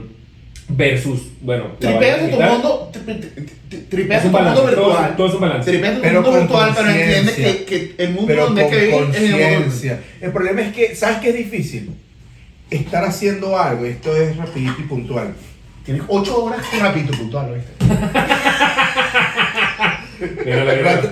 [0.68, 5.16] versus, bueno, Tripeas en tu mundo, tri- tri- tri- tripeas en tu mundo virtual.
[5.16, 5.70] todo es un balance.
[5.70, 8.94] Tripeas en tu Pero mundo virtual, pero entiendes que, que el mundo donde que vivir
[9.14, 9.74] es el mundo.
[10.20, 11.90] El problema es que, ¿sabes qué es difícil?
[12.70, 15.34] Estar haciendo algo, esto es rapidito y puntual.
[15.84, 17.72] Tienes ocho horas rápido puntual, ¿viste?
[17.90, 19.80] Mira la verdad.
[19.80, 20.04] Ra-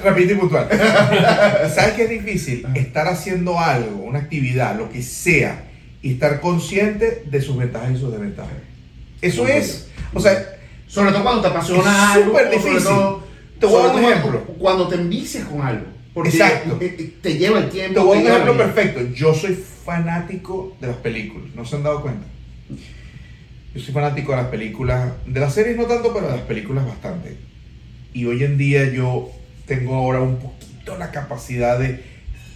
[0.04, 0.68] Rapidito y puntual.
[1.74, 2.66] ¿Sabes qué es difícil?
[2.74, 5.64] Estar haciendo algo, una actividad, lo que sea,
[6.02, 8.52] y estar consciente de sus ventajas y sus desventajas.
[9.20, 10.56] Eso es, o sea,
[10.86, 12.30] Sobre todo cuando te apasiona algo.
[12.30, 12.82] súper difícil.
[12.82, 13.22] todo-
[13.60, 14.40] Te voy a dar un ejemplo.
[14.58, 15.84] Cuando, te envicias con algo.
[16.14, 16.78] Porque Exacto.
[16.80, 18.00] eh, eh, te lleva el tiempo.
[18.00, 19.14] Te voy a dar un ejemplo perfecto.
[19.14, 19.54] Yo soy
[19.84, 21.48] fanático de las películas.
[21.54, 22.26] ¿No se han dado cuenta?
[23.74, 25.12] Yo soy fanático de las películas.
[25.26, 27.36] De las series no tanto, pero de las películas bastante.
[28.12, 29.30] Y hoy en día yo
[29.66, 32.00] tengo ahora un poquito la capacidad de...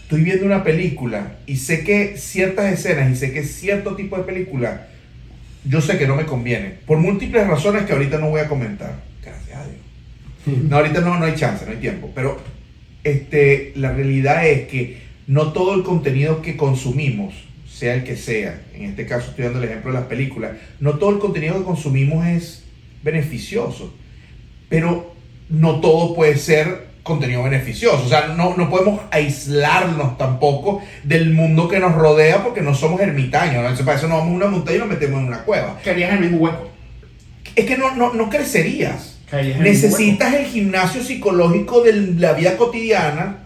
[0.03, 4.25] Estoy viendo una película y sé que ciertas escenas y sé que cierto tipo de
[4.25, 4.89] película
[5.65, 6.75] yo sé que no me conviene.
[6.87, 9.03] Por múltiples razones que ahorita no voy a comentar.
[9.23, 10.63] Gracias a Dios.
[10.69, 12.11] No, ahorita no, no hay chance, no hay tiempo.
[12.15, 12.39] Pero
[13.03, 17.35] este, la realidad es que no todo el contenido que consumimos,
[17.67, 20.99] sea el que sea, en este caso estoy dando el ejemplo de las películas, no
[20.99, 22.65] todo el contenido que consumimos es
[23.03, 23.95] beneficioso.
[24.69, 25.14] Pero
[25.49, 28.03] no todo puede ser contenido beneficioso.
[28.05, 33.01] O sea, no, no podemos aislarnos tampoco del mundo que nos rodea porque no somos
[33.01, 33.57] ermitaños.
[33.57, 33.61] ¿no?
[33.61, 35.79] Entonces, para eso nos vamos a una montaña y nos metemos en una cueva.
[35.85, 36.71] Caerías en el mismo hueco.
[37.55, 39.21] Es que no, no, no crecerías.
[39.31, 43.39] En el Necesitas el gimnasio psicológico de la vida cotidiana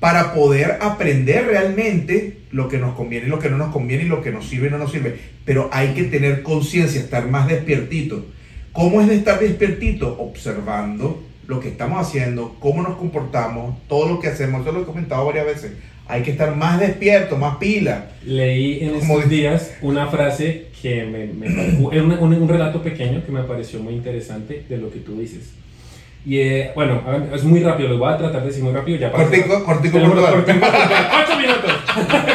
[0.00, 4.06] para poder aprender realmente lo que nos conviene y lo que no nos conviene y
[4.06, 5.18] lo que nos sirve y no nos sirve.
[5.44, 8.26] Pero hay que tener conciencia, estar más despiertito.
[8.72, 10.16] ¿Cómo es de estar despiertito?
[10.20, 14.60] Observando lo que estamos haciendo, cómo nos comportamos, todo lo que hacemos.
[14.62, 15.72] Eso lo he comentado varias veces.
[16.06, 18.10] Hay que estar más despierto, más pila.
[18.24, 21.46] Leí en Como estos días una frase que me, me-
[21.96, 25.18] es una- un, un relato pequeño que me pareció muy interesante de lo que tú
[25.18, 25.50] dices.
[26.26, 27.00] Y eh, bueno,
[27.34, 28.98] es muy rápido, lo voy a tratar de decir muy rápido.
[28.98, 30.32] Ya Cortico, cortico, puntual.
[30.34, 31.08] cortico puntual.
[31.24, 31.72] ¡Ocho minutos!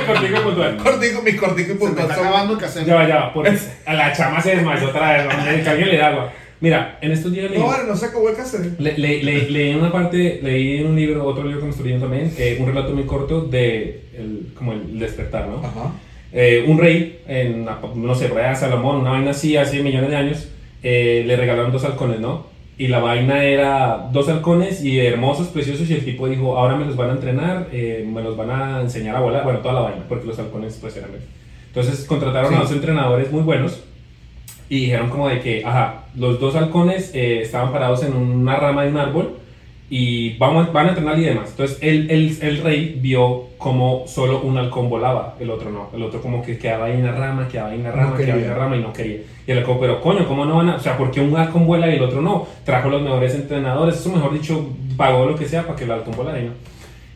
[0.08, 0.78] cortico puntual.
[0.78, 2.10] Cortico, mis cortico y Se me puntual.
[2.10, 2.86] está acabando el.
[2.86, 5.64] Ya va, ya va, porque a la chama se desmayó otra vez, ¿no?
[5.64, 6.34] que alguien le da agua.
[6.64, 8.80] Mira, en estos días leí, No, no se acabó el cassette.
[8.80, 11.72] le- le- le- leí en una parte, leí en un libro, otro libro que me
[11.72, 15.58] estoy leyendo también, eh, un relato muy corto de el, como el despertar, ¿no?
[15.58, 15.92] Ajá.
[16.32, 20.16] Eh, un rey, en, no sé, por allá Salomón, una vaina así, hace millones de
[20.16, 20.48] años,
[20.84, 22.46] eh, le regalaron dos halcones, ¿no?
[22.78, 26.86] Y la vaina era dos halcones y hermosos, preciosos, y el tipo dijo, ahora me
[26.86, 29.82] los van a entrenar, eh, me los van a enseñar a volar, bueno, toda la
[29.82, 31.10] vaina, porque los halcones pues eran...
[31.68, 32.56] Entonces contrataron Sí.
[32.56, 33.84] a dos entrenadores muy buenos
[34.70, 38.84] y dijeron como de que, ajá, los dos halcones eh, estaban parados en una rama
[38.84, 39.38] de un árbol
[39.90, 41.52] y vamos, van a entrenar y demás.
[41.52, 45.90] Entonces el, el, el rey vio como solo un halcón volaba, el otro no.
[45.94, 48.18] El otro como que quedaba ahí en la rama, quedaba ahí en la No rama,
[48.18, 49.18] quedaba ahí en la rama y no quería.
[49.46, 50.76] Y el halcón, pero coño, ¿cómo no van a...?
[50.76, 52.48] O sea, ¿por qué un halcón vuela y el otro no?
[52.66, 56.16] Trajo los mejores entrenadores, eso mejor dicho, pagó lo que sea para que el halcón
[56.16, 56.52] volara y no.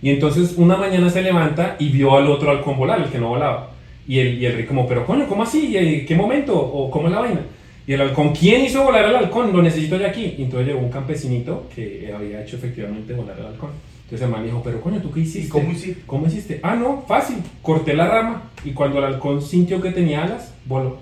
[0.02, 3.30] Y entonces una mañana se levanta y vio al otro halcón volar, el que no
[3.30, 3.72] volaba.
[4.08, 5.76] Y el, y el rey como, pero coño, ¿cómo así?
[5.76, 6.56] ¿Y ¿Qué momento?
[6.56, 7.42] ¿O cómo es la vaina?
[7.88, 9.54] Y el halcón, ¿quién hizo volar al halcón?
[9.54, 10.36] Lo necesito ya aquí.
[10.38, 13.70] Y entonces llegó un campesinito que había hecho efectivamente volar al halcón.
[14.04, 15.48] Entonces el man dijo, pero coño, ¿tú qué hiciste?
[15.48, 16.02] ¿Y cómo hiciste?
[16.06, 16.60] ¿Cómo hiciste?
[16.64, 17.38] Ah, no, fácil.
[17.62, 21.00] Corté la rama y cuando el halcón sintió que tenía alas, voló.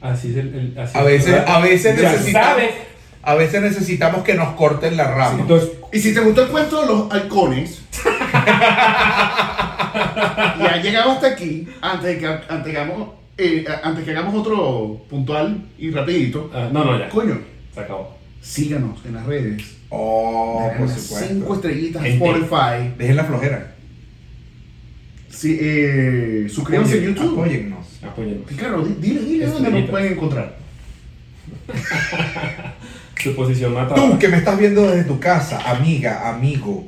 [0.00, 0.54] Así es el...
[0.54, 2.70] el- así A veces, a veces necesitamos, sabes.
[3.22, 5.40] a veces necesitamos que nos corten la rama.
[5.42, 7.82] Entonces, Y si te gustó el cuento de los halcones,
[10.60, 13.08] y ha llegado hasta aquí, antes de que, antes que hagamos,
[13.38, 17.08] eh, antes que hagamos otro puntual y rapidito, ah, no, no, ya.
[17.08, 17.40] coño,
[17.72, 18.16] Se acabó.
[18.42, 19.62] síganos en las redes.
[19.90, 22.24] Oh, por cinco estrellitas Gente.
[22.24, 22.92] Spotify.
[22.98, 23.74] Dejen la flojera.
[25.30, 27.32] Sí, eh, suscríbanse en YouTube.
[27.40, 27.86] Apóyennos.
[28.02, 28.50] Apóyennos.
[28.56, 30.56] Claro, di- dile, dile dónde nos pueden encontrar.
[33.22, 33.94] Su posición mata.
[33.94, 36.86] Tú que me estás viendo desde tu casa, amiga, amigo,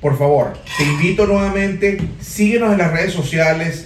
[0.00, 3.85] por favor, te invito nuevamente, síguenos en las redes sociales,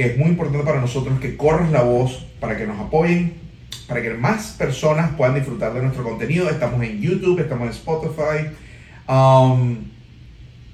[0.00, 3.34] que es muy importante para nosotros que corras la voz para que nos apoyen,
[3.86, 6.48] para que más personas puedan disfrutar de nuestro contenido.
[6.48, 8.48] Estamos en YouTube, estamos en Spotify,
[9.06, 9.76] um,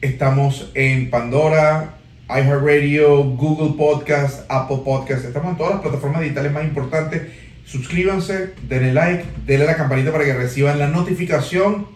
[0.00, 1.96] estamos en Pandora,
[2.28, 7.22] iHeartRadio, Google Podcast, Apple Podcast, estamos en todas las plataformas digitales más importantes.
[7.64, 11.88] Suscríbanse, denle like, denle la campanita para que reciban la notificación.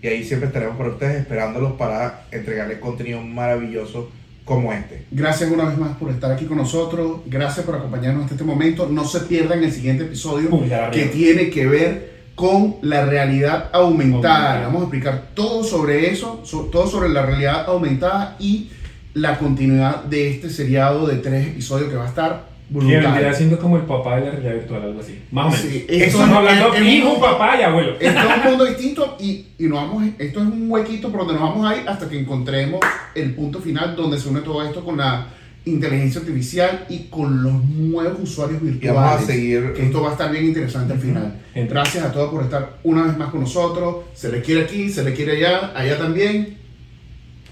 [0.00, 4.10] Y ahí siempre estaremos para ustedes esperándolos para entregarles contenido maravilloso
[4.44, 5.06] como este.
[5.10, 7.20] Gracias una vez más por estar aquí con nosotros.
[7.26, 8.88] Gracias por acompañarnos hasta este momento.
[8.90, 10.50] No se pierdan el siguiente episodio
[10.92, 14.34] que tiene que ver con la realidad aumentada.
[14.34, 14.58] Aumentada.
[14.58, 18.70] Le Vamos a explicar todo sobre eso, so- todo sobre la realidad aumentada y
[19.14, 23.34] la continuidad de este seriado de tres episodios que va a estar Que vendría brutal.
[23.34, 25.22] siendo como el papá de la realidad virtual, algo así.
[25.30, 25.60] Más o menos.
[25.60, 27.92] Sí, Eso esto estamos es- hablando es- es hijo, un- papá y abuelo.
[28.00, 31.34] Esto es un mundo distinto y, y nos vamos, esto es un huequito por donde
[31.34, 32.80] nos vamos a ir hasta que encontremos
[33.14, 35.26] el punto final donde se une todo esto con la
[35.66, 38.94] inteligencia artificial y con los nuevos usuarios Y virtuales.
[39.02, 39.72] vamos a seguir.
[39.74, 41.40] Que esto va a estar bien interesante al final.
[41.54, 44.04] Gracias a todos por estar una vez más con nosotros.
[44.14, 46.56] Se le quiere aquí, se le quiere allá, allá también.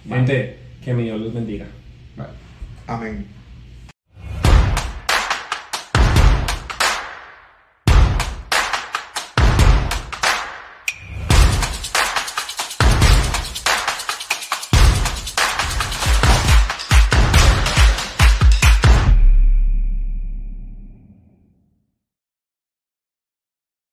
[0.09, 1.67] Gente, que mi Dios los bendiga.
[2.87, 3.25] Amén.